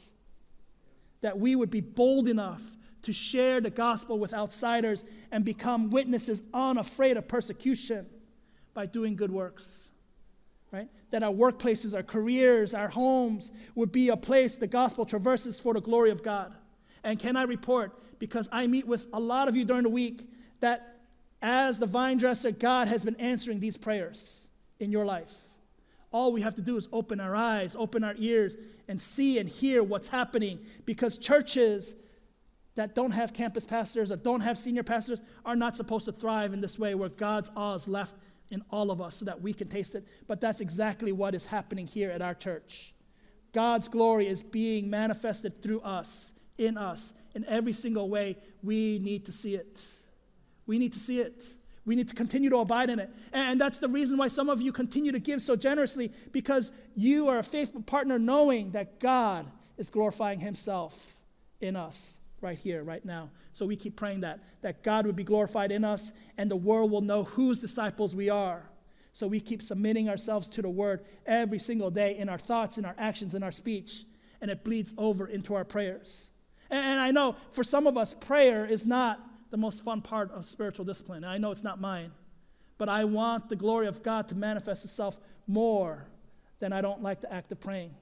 That 1.22 1.40
we 1.40 1.56
would 1.56 1.70
be 1.70 1.82
bold 1.82 2.28
enough 2.28 2.64
to 3.04 3.14
share 3.14 3.62
the 3.62 3.70
gospel 3.70 4.18
with 4.18 4.34
outsiders 4.34 5.06
and 5.32 5.46
become 5.46 5.90
witnesses 5.90 6.42
unafraid 6.54 7.18
of 7.18 7.28
persecution 7.28 8.08
by 8.74 8.86
doing 8.86 9.16
good 9.16 9.32
works. 9.32 9.92
Right? 10.72 10.90
That 11.12 11.24
our 11.24 11.32
workplaces, 11.32 11.96
our 11.96 12.04
careers, 12.04 12.74
our 12.74 12.90
homes 12.90 13.52
would 13.76 13.92
be 13.92 14.10
a 14.10 14.18
place 14.18 14.58
the 14.58 14.68
gospel 14.68 15.06
traverses 15.06 15.60
for 15.60 15.74
the 15.74 15.82
glory 15.82 16.12
of 16.12 16.24
God. 16.24 16.54
And 17.04 17.20
can 17.20 17.38
I 17.38 17.44
report, 17.44 17.92
because 18.20 18.50
I 18.52 18.68
meet 18.68 18.88
with 18.88 19.08
a 19.14 19.20
lot 19.20 19.48
of 19.48 19.56
you 19.56 19.64
during 19.66 19.84
the 19.84 19.90
week, 19.90 20.28
that 20.60 20.98
as 21.42 21.78
the 21.78 21.86
vine 21.86 22.18
dresser, 22.18 22.52
God 22.52 22.88
has 22.88 23.06
been 23.06 23.16
answering 23.18 23.60
these 23.60 23.78
prayers 23.78 24.50
in 24.80 24.92
your 24.92 25.06
life. 25.06 25.32
All 26.16 26.32
we 26.32 26.40
have 26.40 26.56
to 26.56 26.62
do 26.62 26.78
is 26.78 26.88
open 26.94 27.20
our 27.20 27.36
eyes, 27.36 27.76
open 27.78 28.02
our 28.06 28.16
ears, 28.18 28.56
and 28.88 29.02
see 29.02 29.38
and 29.38 29.50
hear 29.50 29.84
what's 29.84 30.08
happening 30.08 30.60
because 30.86 31.18
churches 31.18 31.94
that 32.76 32.96
don't 32.96 33.12
have 33.12 33.34
campus 33.34 33.66
pastors 33.66 34.14
or 34.14 34.16
don't 34.16 34.40
have 34.40 34.58
senior 34.58 34.84
pastors 34.84 35.22
are 35.44 35.58
not 35.58 35.76
supposed 35.76 36.06
to 36.06 36.14
thrive 36.14 36.54
in 36.54 36.62
this 36.62 36.80
way 36.80 36.96
where 36.96 37.10
God's 37.10 37.52
awe 37.54 37.74
is 37.74 37.90
left 37.90 38.16
in 38.50 38.64
all 38.72 38.92
of 38.92 39.02
us 39.02 39.18
so 39.18 39.26
that 39.26 39.42
we 39.42 39.52
can 39.52 39.68
taste 39.68 39.94
it. 39.94 40.08
But 40.26 40.40
that's 40.40 40.62
exactly 40.62 41.12
what 41.12 41.36
is 41.36 41.44
happening 41.44 41.86
here 41.86 42.12
at 42.12 42.22
our 42.22 42.34
church. 42.34 42.94
God's 43.52 43.90
glory 43.90 44.30
is 44.30 44.42
being 44.42 44.90
manifested 44.90 45.62
through 45.62 45.82
us, 45.82 46.34
in 46.58 46.78
us, 46.78 47.12
in 47.34 47.44
every 47.44 47.74
single 47.74 48.08
way. 48.08 48.38
We 48.64 49.00
need 49.00 49.26
to 49.26 49.34
see 49.34 49.56
it. 49.56 49.84
We 50.66 50.80
need 50.80 50.94
to 50.94 51.00
see 51.00 51.20
it. 51.20 51.44
We 51.86 51.96
need 51.96 52.08
to 52.08 52.16
continue 52.16 52.50
to 52.50 52.58
abide 52.58 52.90
in 52.90 53.00
it. 53.00 53.10
And 53.32 53.62
that's 53.62 53.80
the 53.80 53.88
reason 53.88 54.18
why 54.18 54.28
some 54.28 54.50
of 54.50 54.62
you 54.62 54.72
continue 54.72 55.12
to 55.12 55.20
give 55.20 55.42
so 55.42 55.56
generously 55.56 56.12
because 56.32 56.72
you 56.96 57.28
are 57.28 57.38
a 57.38 57.44
faithful 57.44 57.82
partner 57.82 58.18
knowing 58.18 58.72
that 58.72 59.00
God 59.00 59.46
is 59.78 59.90
glorifying 59.90 60.40
himself 60.40 61.14
in 61.62 61.76
us 61.76 62.20
right 62.42 62.58
here, 62.58 62.84
right 62.84 63.06
now. 63.06 63.30
So 63.54 63.66
we 63.66 63.76
keep 63.76 63.96
praying 63.96 64.22
that, 64.22 64.40
that 64.62 64.84
God 64.84 65.06
would 65.06 65.16
be 65.16 65.24
glorified 65.24 65.72
in 65.72 65.84
us 65.84 66.12
and 66.38 66.50
the 66.50 66.56
world 66.56 66.92
will 66.92 67.02
know 67.02 67.24
whose 67.24 67.60
disciples 67.60 68.16
we 68.16 68.30
are. 68.30 68.64
So 69.14 69.28
we 69.28 69.40
keep 69.40 69.62
submitting 69.62 70.10
ourselves 70.10 70.50
to 70.50 70.62
the 70.62 70.70
word 70.70 71.06
every 71.26 71.60
single 71.60 71.90
day 71.90 72.18
in 72.18 72.28
our 72.28 72.38
thoughts, 72.38 72.78
in 72.78 72.84
our 72.84 72.96
actions, 72.98 73.34
in 73.34 73.44
our 73.44 73.52
speech, 73.52 74.04
and 74.42 74.52
it 74.52 74.64
bleeds 74.64 74.94
over 74.98 75.28
into 75.28 75.56
our 75.56 75.64
prayers. 75.64 76.32
And 76.70 77.00
I 77.00 77.12
know 77.12 77.36
for 77.52 77.64
some 77.64 77.88
of 77.88 77.98
us, 77.98 78.14
prayer 78.14 78.66
is 78.66 78.86
not 78.86 79.20
the 79.52 79.58
most 79.58 79.84
fun 79.84 80.02
part 80.02 80.32
of 80.32 80.46
spiritual 80.46 80.86
discipline. 80.86 81.24
And 81.24 81.32
I 81.32 81.38
know 81.38 81.52
it's 81.52 81.64
not 81.64 81.80
mine, 81.80 82.12
but 82.78 82.90
I 82.90 83.06
want 83.06 83.50
the 83.50 83.56
glory 83.56 83.88
of 83.88 84.04
God 84.04 84.28
to 84.30 84.36
manifest 84.36 84.86
itself 84.86 85.20
more 85.48 86.08
than 86.60 86.74
I 86.74 86.82
don't 86.82 87.02
like 87.02 87.22
the 87.22 87.32
act 87.32 87.52
of 87.52 87.60
praying, 87.60 87.94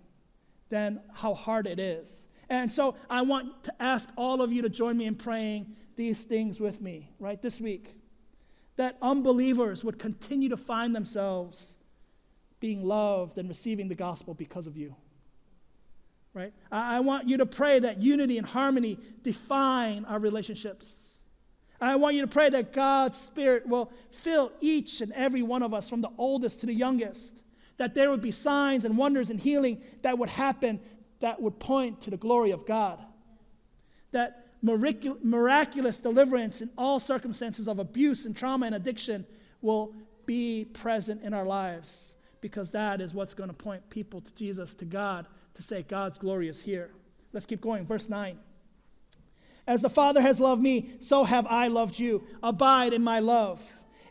than 0.69 1.01
how 1.13 1.33
hard 1.33 1.67
it 1.67 1.79
is. 1.79 2.27
And 2.49 2.71
so 2.71 2.95
I 3.09 3.21
want 3.21 3.63
to 3.65 3.73
ask 3.81 4.09
all 4.15 4.41
of 4.41 4.51
you 4.51 4.61
to 4.61 4.69
join 4.69 4.97
me 4.97 5.05
in 5.05 5.15
praying 5.15 5.75
these 5.95 6.23
things 6.23 6.59
with 6.59 6.81
me, 6.81 7.09
right, 7.19 7.41
this 7.41 7.59
week. 7.59 7.99
That 8.75 8.97
unbelievers 9.01 9.83
would 9.83 9.99
continue 9.99 10.49
to 10.49 10.57
find 10.57 10.95
themselves 10.95 11.77
being 12.59 12.83
loved 12.83 13.37
and 13.37 13.47
receiving 13.47 13.87
the 13.87 13.95
gospel 13.95 14.33
because 14.33 14.67
of 14.67 14.77
you. 14.77 14.95
Right? 16.33 16.53
I, 16.71 16.97
I 16.97 16.99
want 17.01 17.27
you 17.27 17.37
to 17.37 17.45
pray 17.45 17.79
that 17.79 18.01
unity 18.01 18.37
and 18.37 18.47
harmony 18.47 18.97
define 19.21 20.05
our 20.05 20.17
relationships 20.17 21.12
I 21.83 21.95
want 21.95 22.15
you 22.15 22.21
to 22.21 22.27
pray 22.27 22.49
that 22.49 22.71
God's 22.71 23.17
Spirit 23.17 23.67
will 23.67 23.91
fill 24.11 24.51
each 24.61 25.01
and 25.01 25.11
every 25.13 25.41
one 25.41 25.63
of 25.63 25.73
us, 25.73 25.89
from 25.89 26.01
the 26.01 26.11
oldest 26.17 26.61
to 26.61 26.65
the 26.65 26.73
youngest, 26.73 27.41
that 27.77 27.93
there 27.93 28.09
would 28.09 28.21
be 28.21 28.31
signs 28.31 28.85
and 28.85 28.97
wonders 28.97 29.29
and 29.29 29.39
healing 29.39 29.81
that 30.01 30.17
would 30.17 30.29
happen 30.29 30.79
that 31.19 31.41
would 31.41 31.59
point 31.59 32.01
to 32.01 32.09
the 32.09 32.17
glory 32.17 32.51
of 32.51 32.65
God. 32.65 33.03
That 34.11 34.45
miraculous 34.61 35.97
deliverance 35.97 36.61
in 36.61 36.69
all 36.77 36.99
circumstances 36.99 37.67
of 37.67 37.79
abuse 37.79 38.25
and 38.25 38.35
trauma 38.35 38.67
and 38.67 38.75
addiction 38.75 39.25
will 39.61 39.93
be 40.25 40.65
present 40.65 41.21
in 41.21 41.33
our 41.33 41.45
lives 41.45 42.15
because 42.39 42.71
that 42.71 43.01
is 43.01 43.13
what's 43.13 43.33
going 43.33 43.49
to 43.49 43.53
point 43.53 43.89
people 43.89 44.21
to 44.21 44.33
Jesus, 44.35 44.73
to 44.75 44.85
God, 44.85 45.25
to 45.55 45.61
say 45.61 45.83
God's 45.83 46.17
glory 46.17 46.47
is 46.47 46.61
here. 46.61 46.91
Let's 47.33 47.45
keep 47.45 47.59
going. 47.59 47.85
Verse 47.85 48.07
9. 48.07 48.37
As 49.65 49.81
the 49.81 49.89
Father 49.89 50.21
has 50.21 50.39
loved 50.39 50.61
me, 50.61 50.89
so 50.99 51.23
have 51.23 51.47
I 51.47 51.67
loved 51.67 51.97
you. 51.97 52.23
Abide 52.41 52.93
in 52.93 53.03
my 53.03 53.19
love. 53.19 53.61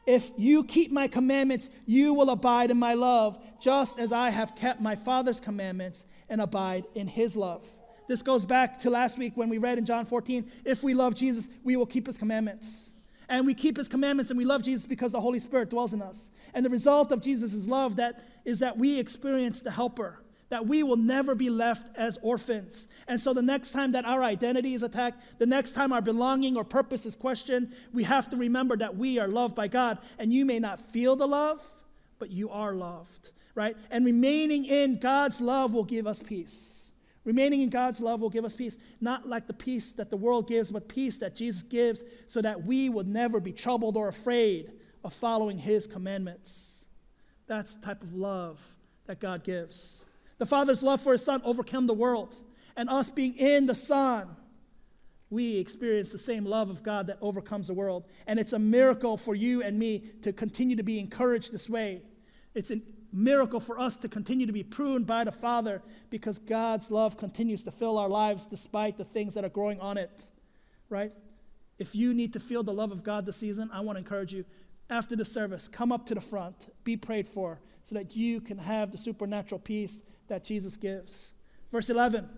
If 0.06 0.32
you 0.36 0.64
keep 0.64 0.90
my 0.90 1.06
commandments, 1.06 1.68
you 1.86 2.14
will 2.14 2.30
abide 2.30 2.70
in 2.70 2.78
my 2.78 2.94
love, 2.94 3.38
just 3.60 3.98
as 3.98 4.12
I 4.12 4.30
have 4.30 4.56
kept 4.56 4.80
my 4.80 4.96
Father's 4.96 5.38
commandments 5.38 6.06
and 6.28 6.40
abide 6.40 6.84
in 6.94 7.06
his 7.06 7.36
love. 7.36 7.64
This 8.08 8.22
goes 8.22 8.44
back 8.44 8.78
to 8.80 8.90
last 8.90 9.16
week 9.16 9.36
when 9.36 9.48
we 9.48 9.58
read 9.58 9.78
in 9.78 9.86
John 9.86 10.04
14 10.04 10.50
if 10.64 10.82
we 10.82 10.92
love 10.92 11.14
Jesus, 11.14 11.48
we 11.62 11.76
will 11.76 11.86
keep 11.86 12.06
his 12.06 12.18
commandments. 12.18 12.90
And 13.28 13.46
we 13.46 13.54
keep 13.54 13.76
his 13.76 13.88
commandments 13.88 14.30
and 14.30 14.36
we 14.36 14.44
love 14.44 14.62
Jesus 14.62 14.86
because 14.86 15.12
the 15.12 15.20
Holy 15.20 15.38
Spirit 15.38 15.70
dwells 15.70 15.94
in 15.94 16.02
us. 16.02 16.30
And 16.52 16.64
the 16.64 16.70
result 16.70 17.12
of 17.12 17.22
Jesus' 17.22 17.66
love 17.66 17.96
that 17.96 18.24
is 18.44 18.58
that 18.58 18.76
we 18.76 18.98
experience 18.98 19.62
the 19.62 19.70
helper 19.70 20.18
that 20.52 20.66
we 20.66 20.82
will 20.82 20.98
never 20.98 21.34
be 21.34 21.48
left 21.48 21.96
as 21.96 22.18
orphans. 22.20 22.86
And 23.08 23.18
so 23.18 23.32
the 23.32 23.40
next 23.40 23.70
time 23.70 23.92
that 23.92 24.04
our 24.04 24.22
identity 24.22 24.74
is 24.74 24.82
attacked, 24.82 25.38
the 25.38 25.46
next 25.46 25.70
time 25.70 25.94
our 25.94 26.02
belonging 26.02 26.58
or 26.58 26.62
purpose 26.62 27.06
is 27.06 27.16
questioned, 27.16 27.72
we 27.94 28.02
have 28.02 28.28
to 28.28 28.36
remember 28.36 28.76
that 28.76 28.94
we 28.94 29.18
are 29.18 29.28
loved 29.28 29.56
by 29.56 29.68
God. 29.68 29.96
And 30.18 30.30
you 30.30 30.44
may 30.44 30.58
not 30.58 30.78
feel 30.92 31.16
the 31.16 31.26
love, 31.26 31.66
but 32.18 32.30
you 32.30 32.50
are 32.50 32.74
loved, 32.74 33.30
right? 33.54 33.74
And 33.90 34.04
remaining 34.04 34.66
in 34.66 34.98
God's 34.98 35.40
love 35.40 35.72
will 35.72 35.84
give 35.84 36.06
us 36.06 36.20
peace. 36.20 36.90
Remaining 37.24 37.62
in 37.62 37.70
God's 37.70 38.02
love 38.02 38.20
will 38.20 38.28
give 38.28 38.44
us 38.44 38.54
peace, 38.54 38.76
not 39.00 39.26
like 39.26 39.46
the 39.46 39.54
peace 39.54 39.92
that 39.92 40.10
the 40.10 40.18
world 40.18 40.48
gives, 40.48 40.70
but 40.70 40.86
peace 40.86 41.16
that 41.16 41.34
Jesus 41.34 41.62
gives 41.62 42.04
so 42.26 42.42
that 42.42 42.62
we 42.62 42.90
would 42.90 43.08
never 43.08 43.40
be 43.40 43.54
troubled 43.54 43.96
or 43.96 44.08
afraid 44.08 44.70
of 45.02 45.14
following 45.14 45.56
his 45.56 45.86
commandments. 45.86 46.88
That's 47.46 47.74
the 47.74 47.86
type 47.86 48.02
of 48.02 48.12
love 48.12 48.60
that 49.06 49.18
God 49.18 49.44
gives. 49.44 50.04
The 50.42 50.46
Father's 50.46 50.82
love 50.82 51.00
for 51.00 51.12
His 51.12 51.24
Son 51.24 51.40
overcame 51.44 51.86
the 51.86 51.94
world. 51.94 52.34
And 52.74 52.90
us 52.90 53.08
being 53.08 53.36
in 53.36 53.66
the 53.66 53.76
Son, 53.76 54.26
we 55.30 55.58
experience 55.58 56.10
the 56.10 56.18
same 56.18 56.44
love 56.44 56.68
of 56.68 56.82
God 56.82 57.06
that 57.06 57.18
overcomes 57.20 57.68
the 57.68 57.74
world. 57.74 58.06
And 58.26 58.40
it's 58.40 58.52
a 58.52 58.58
miracle 58.58 59.16
for 59.16 59.36
you 59.36 59.62
and 59.62 59.78
me 59.78 60.10
to 60.22 60.32
continue 60.32 60.74
to 60.74 60.82
be 60.82 60.98
encouraged 60.98 61.52
this 61.52 61.70
way. 61.70 62.02
It's 62.56 62.72
a 62.72 62.80
miracle 63.12 63.60
for 63.60 63.78
us 63.78 63.96
to 63.98 64.08
continue 64.08 64.46
to 64.46 64.52
be 64.52 64.64
pruned 64.64 65.06
by 65.06 65.22
the 65.22 65.30
Father 65.30 65.80
because 66.10 66.40
God's 66.40 66.90
love 66.90 67.16
continues 67.16 67.62
to 67.62 67.70
fill 67.70 67.96
our 67.96 68.08
lives 68.08 68.48
despite 68.48 68.98
the 68.98 69.04
things 69.04 69.34
that 69.34 69.44
are 69.44 69.48
growing 69.48 69.78
on 69.78 69.96
it. 69.96 70.24
Right? 70.88 71.12
If 71.78 71.94
you 71.94 72.14
need 72.14 72.32
to 72.32 72.40
feel 72.40 72.64
the 72.64 72.74
love 72.74 72.90
of 72.90 73.04
God 73.04 73.26
this 73.26 73.36
season, 73.36 73.70
I 73.72 73.78
want 73.82 73.94
to 73.94 74.00
encourage 74.00 74.34
you 74.34 74.44
after 74.90 75.16
the 75.16 75.24
service, 75.24 75.68
come 75.68 75.92
up 75.92 76.06
to 76.06 76.14
the 76.14 76.20
front, 76.20 76.72
be 76.84 76.96
prayed 76.96 77.26
for, 77.26 77.60
so 77.82 77.94
that 77.94 78.14
you 78.14 78.40
can 78.40 78.58
have 78.58 78.92
the 78.92 78.98
supernatural 78.98 79.58
peace 79.58 80.02
that 80.28 80.44
Jesus 80.44 80.76
gives. 80.76 81.32
Verse 81.70 81.90
11 81.90 82.28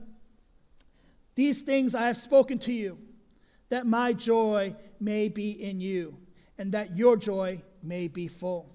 These 1.34 1.62
things 1.62 1.94
I 1.94 2.06
have 2.06 2.16
spoken 2.16 2.58
to 2.60 2.72
you, 2.72 2.98
that 3.68 3.86
my 3.86 4.12
joy 4.12 4.76
may 5.00 5.28
be 5.28 5.50
in 5.50 5.80
you, 5.80 6.16
and 6.58 6.72
that 6.72 6.96
your 6.96 7.16
joy 7.16 7.62
may 7.82 8.08
be 8.08 8.28
full. 8.28 8.70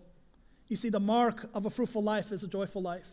You 0.67 0.77
see, 0.77 0.89
the 0.89 0.99
mark 0.99 1.49
of 1.53 1.65
a 1.65 1.69
fruitful 1.69 2.03
life 2.03 2.31
is 2.31 2.43
a 2.43 2.47
joyful 2.47 2.81
life. 2.81 3.09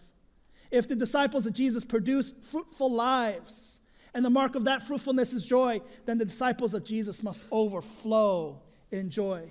If 0.71 0.89
the 0.89 0.97
disciples 0.97 1.47
of 1.47 1.55
Jesus 1.55 1.85
produce 1.85 2.33
fruitful 2.51 2.93
lives, 2.93 3.81
and 4.17 4.25
the 4.25 4.31
mark 4.31 4.55
of 4.55 4.65
that 4.65 4.83
fruitfulness 4.83 5.35
is 5.35 5.47
joy, 5.47 5.81
then 6.07 6.17
the 6.17 6.25
disciples 6.25 6.73
of 6.73 6.85
Jesus 6.85 7.23
must 7.23 7.43
overflow 7.53 8.61
in 8.91 9.11
joy. 9.11 9.51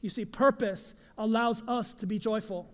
You 0.00 0.10
see, 0.10 0.24
purpose 0.24 0.94
allows 1.16 1.62
us 1.66 1.94
to 1.94 2.06
be 2.06 2.18
joyful. 2.18 2.70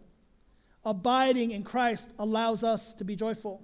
Abiding 0.85 1.53
in 1.53 1.63
Christ 1.63 2.11
allows 2.19 2.63
us 2.63 2.93
to 2.95 3.05
be 3.05 3.17
joyful. 3.17 3.63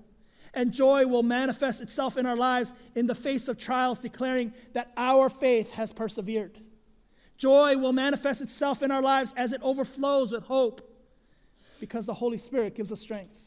And 0.55 0.73
joy 0.73 1.07
will 1.07 1.23
manifest 1.23 1.81
itself 1.81 2.17
in 2.17 2.27
our 2.27 2.37
lives 2.37 2.73
in 2.95 3.07
the 3.07 3.15
face 3.15 3.47
of 3.49 3.59
trials, 3.59 4.01
declaring 4.01 4.53
that 4.73 4.91
our 4.97 5.29
faith 5.29 5.73
has 5.73 5.93
persevered. 5.93 6.59
Joy 7.37 7.77
will 7.77 7.93
manifest 7.93 8.43
itself 8.43 8.83
in 8.83 8.91
our 8.91 9.03
lives 9.03 9.33
as 9.37 9.53
it 9.53 9.61
overflows 9.63 10.33
with 10.33 10.45
hope 10.45 10.87
because 11.79 12.05
the 12.05 12.15
Holy 12.15 12.39
Spirit 12.39 12.75
gives 12.75 12.93
us 12.93 13.01
strength. 13.01 13.39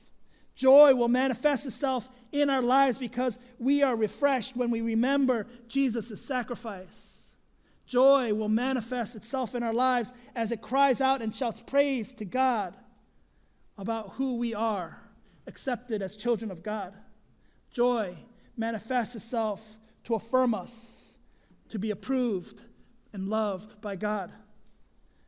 Joy 0.55 0.95
will 0.95 1.07
manifest 1.07 1.65
itself 1.65 2.07
in 2.31 2.49
our 2.49 2.61
lives 2.61 2.97
because 2.97 3.37
we 3.59 3.83
are 3.83 3.95
refreshed 3.95 4.55
when 4.55 4.71
we 4.71 4.81
remember 4.81 5.47
Jesus' 5.67 6.23
sacrifice. 6.23 7.12
Joy 7.85 8.33
will 8.33 8.49
manifest 8.49 9.15
itself 9.15 9.55
in 9.55 9.63
our 9.63 9.73
lives 9.73 10.13
as 10.35 10.51
it 10.51 10.61
cries 10.61 11.01
out 11.01 11.21
and 11.21 11.35
shouts 11.35 11.61
praise 11.61 12.13
to 12.13 12.25
God 12.25 12.75
about 13.77 14.13
who 14.13 14.37
we 14.37 14.53
are, 14.53 14.99
accepted 15.47 16.01
as 16.01 16.15
children 16.15 16.49
of 16.51 16.63
God. 16.63 16.93
Joy 17.71 18.15
manifests 18.55 19.15
itself 19.15 19.77
to 20.05 20.15
affirm 20.15 20.53
us, 20.53 21.17
to 21.69 21.79
be 21.79 21.91
approved 21.91 22.61
and 23.11 23.27
loved 23.27 23.81
by 23.81 23.95
God. 23.95 24.31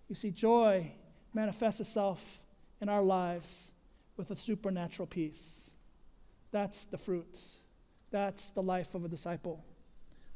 You 0.07 0.15
see, 0.15 0.31
joy 0.31 0.91
manifests 1.33 1.81
itself 1.81 2.39
in 2.81 2.89
our 2.89 3.01
lives 3.01 3.73
with 4.17 4.31
a 4.31 4.35
supernatural 4.35 5.07
peace. 5.07 5.71
That's 6.51 6.85
the 6.85 6.97
fruit. 6.97 7.37
That's 8.11 8.51
the 8.51 8.63
life 8.63 8.95
of 8.95 9.03
a 9.03 9.09
disciple. 9.09 9.63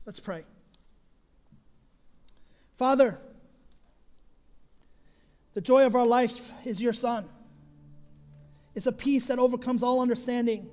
Let's 0.06 0.20
pray. 0.20 0.44
Father, 2.80 3.20
the 5.54 5.60
joy 5.60 5.86
of 5.86 5.98
our 5.98 6.06
life 6.06 6.50
is 6.66 6.82
your 6.82 6.94
Son. 6.94 7.26
It's 8.74 8.86
a 8.86 8.94
peace 8.94 9.26
that 9.26 9.38
overcomes 9.38 9.84
all 9.84 10.00
understanding, 10.00 10.70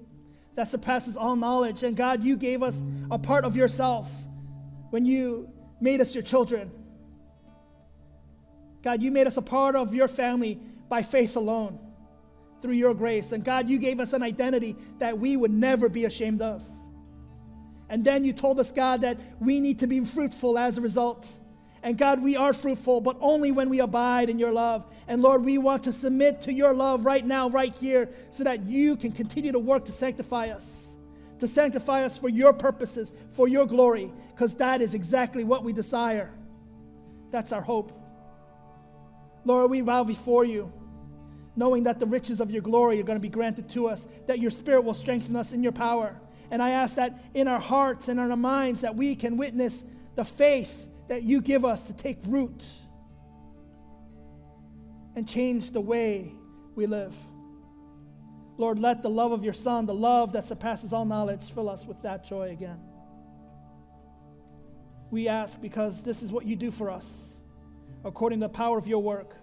that 0.55 0.69
surpasses 0.69 1.17
all 1.17 1.35
knowledge. 1.35 1.83
And 1.83 1.97
God, 1.97 2.23
you 2.23 2.37
gave 2.37 2.63
us 2.63 2.85
a 3.11 3.19
part 3.19 3.45
of 3.45 3.57
yourself 3.57 4.09
when 4.91 5.05
you 5.05 5.51
made 5.81 6.01
us 6.01 6.15
your 6.15 6.23
children. 6.23 6.71
God, 8.83 9.03
you 9.03 9.11
made 9.11 9.27
us 9.27 9.37
a 9.37 9.43
part 9.43 9.75
of 9.75 9.93
your 9.93 10.07
family 10.07 10.61
by 10.89 11.03
faith 11.03 11.35
alone 11.35 11.77
through 12.63 12.75
your 12.75 12.95
grace. 12.95 13.33
And 13.33 13.43
God, 13.43 13.69
you 13.69 13.81
gave 13.81 13.99
us 13.99 14.13
an 14.13 14.23
identity 14.23 14.77
that 15.01 15.19
we 15.19 15.37
would 15.37 15.51
never 15.51 15.89
be 15.89 16.05
ashamed 16.05 16.41
of. 16.41 16.63
And 17.89 18.05
then 18.05 18.25
you 18.25 18.33
told 18.33 18.61
us, 18.61 18.71
God, 18.71 19.01
that 19.01 19.19
we 19.41 19.61
need 19.61 19.81
to 19.81 19.89
be 19.89 20.05
fruitful 20.05 20.57
as 20.57 20.79
a 20.79 20.81
result. 20.81 21.29
And 21.87 21.97
God, 21.97 22.21
we 22.21 22.35
are 22.35 22.53
fruitful, 22.53 23.01
but 23.01 23.17
only 23.21 23.53
when 23.53 23.71
we 23.71 23.79
abide 23.79 24.29
in 24.29 24.41
your 24.41 24.51
love. 24.51 24.85
And 25.07 25.23
Lord, 25.23 25.45
we 25.45 25.57
want 25.57 25.85
to 25.85 25.93
submit 25.93 26.41
to 26.41 26.53
your 26.53 26.75
love 26.75 27.07
right 27.07 27.25
now, 27.25 27.49
right 27.49 27.73
here, 27.73 28.11
so 28.31 28.43
that 28.43 28.65
you 28.65 28.97
can 28.97 29.13
continue 29.13 29.53
to 29.53 29.61
work 29.61 29.85
to 29.85 29.93
sanctify 29.93 30.49
us, 30.49 30.99
to 31.39 31.47
sanctify 31.47 32.03
us 32.03 32.19
for 32.19 32.29
your 32.29 32.53
purposes, 32.53 33.13
for 33.31 33.47
your 33.47 33.67
glory, 33.67 34.13
because 34.31 34.57
that 34.57 34.83
is 34.83 34.95
exactly 34.95 35.45
what 35.45 35.63
we 35.63 35.73
desire. 35.73 36.33
That's 37.31 37.53
our 37.53 37.63
hope. 37.63 37.93
Lord, 39.45 39.71
we 39.71 39.81
bow 39.81 40.03
before 40.03 40.45
you 40.45 40.73
knowing 41.55 41.85
that 41.85 42.01
the 42.01 42.07
riches 42.07 42.41
of 42.41 42.51
your 42.51 42.63
glory 42.63 42.99
are 42.99 43.05
going 43.05 43.17
to 43.17 43.23
be 43.23 43.29
granted 43.29 43.69
to 43.71 43.87
us, 43.87 44.09
that 44.27 44.41
your 44.41 44.51
spirit 44.51 44.81
will 44.81 44.93
strengthen 44.93 45.37
us 45.37 45.53
in 45.53 45.63
your 45.63 45.71
power. 45.71 46.21
And 46.51 46.61
I 46.61 46.71
ask 46.71 46.97
that 46.97 47.17
in 47.33 47.47
our 47.47 47.61
hearts 47.61 48.09
and 48.09 48.19
in 48.19 48.29
our 48.29 48.37
minds 48.37 48.81
that 48.81 48.97
we 48.97 49.15
can 49.15 49.37
witness 49.37 49.85
the 50.17 50.25
faith 50.25 50.89
that 51.09 51.23
you 51.23 51.41
give 51.41 51.65
us 51.65 51.85
to 51.85 51.93
take 51.93 52.19
root 52.27 52.65
and 55.15 55.27
change 55.27 55.71
the 55.71 55.81
way 55.81 56.33
we 56.75 56.87
live. 56.87 57.15
Lord, 58.59 58.79
let 58.79 59.03
the 59.03 59.11
love 59.11 59.33
of 59.33 59.45
your 59.45 59.53
Son, 59.53 59.87
the 59.87 59.95
love 59.95 60.33
that 60.33 60.47
surpasses 60.47 60.93
all 60.93 61.05
knowledge, 61.05 61.53
fill 61.53 61.69
us 61.69 61.87
with 61.87 62.01
that 62.03 62.25
joy 62.25 62.51
again. 62.51 62.81
We 65.11 65.29
ask 65.29 65.61
because 65.61 66.03
this 66.03 66.23
is 66.23 66.33
what 66.33 66.47
you 66.47 66.57
do 66.57 66.71
for 66.71 66.91
us, 66.91 67.41
according 68.05 68.41
to 68.41 68.47
the 68.47 68.53
power 68.53 68.79
of 68.79 68.87
your 68.87 69.03
work 69.03 69.35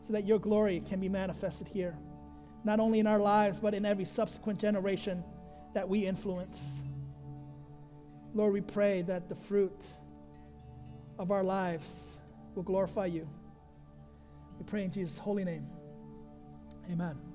so 0.00 0.12
that 0.12 0.26
your 0.26 0.38
glory 0.38 0.82
can 0.88 1.00
be 1.00 1.08
manifested 1.08 1.68
here, 1.68 1.96
not 2.64 2.80
only 2.80 2.98
in 2.98 3.06
our 3.06 3.18
lives, 3.18 3.60
but 3.60 3.74
in 3.74 3.84
every 3.84 4.04
subsequent 4.04 4.58
generation 4.58 5.24
that 5.74 5.88
we 5.88 6.06
influence. 6.06 6.84
Lord, 8.34 8.52
we 8.52 8.60
pray 8.60 9.02
that 9.02 9.28
the 9.28 9.34
fruit 9.34 9.92
of 11.18 11.30
our 11.30 11.44
lives 11.44 12.20
will 12.54 12.62
glorify 12.62 13.06
you. 13.06 13.28
We 14.58 14.64
pray 14.64 14.84
in 14.84 14.90
Jesus' 14.90 15.18
holy 15.18 15.44
name. 15.44 15.66
Amen. 16.90 17.31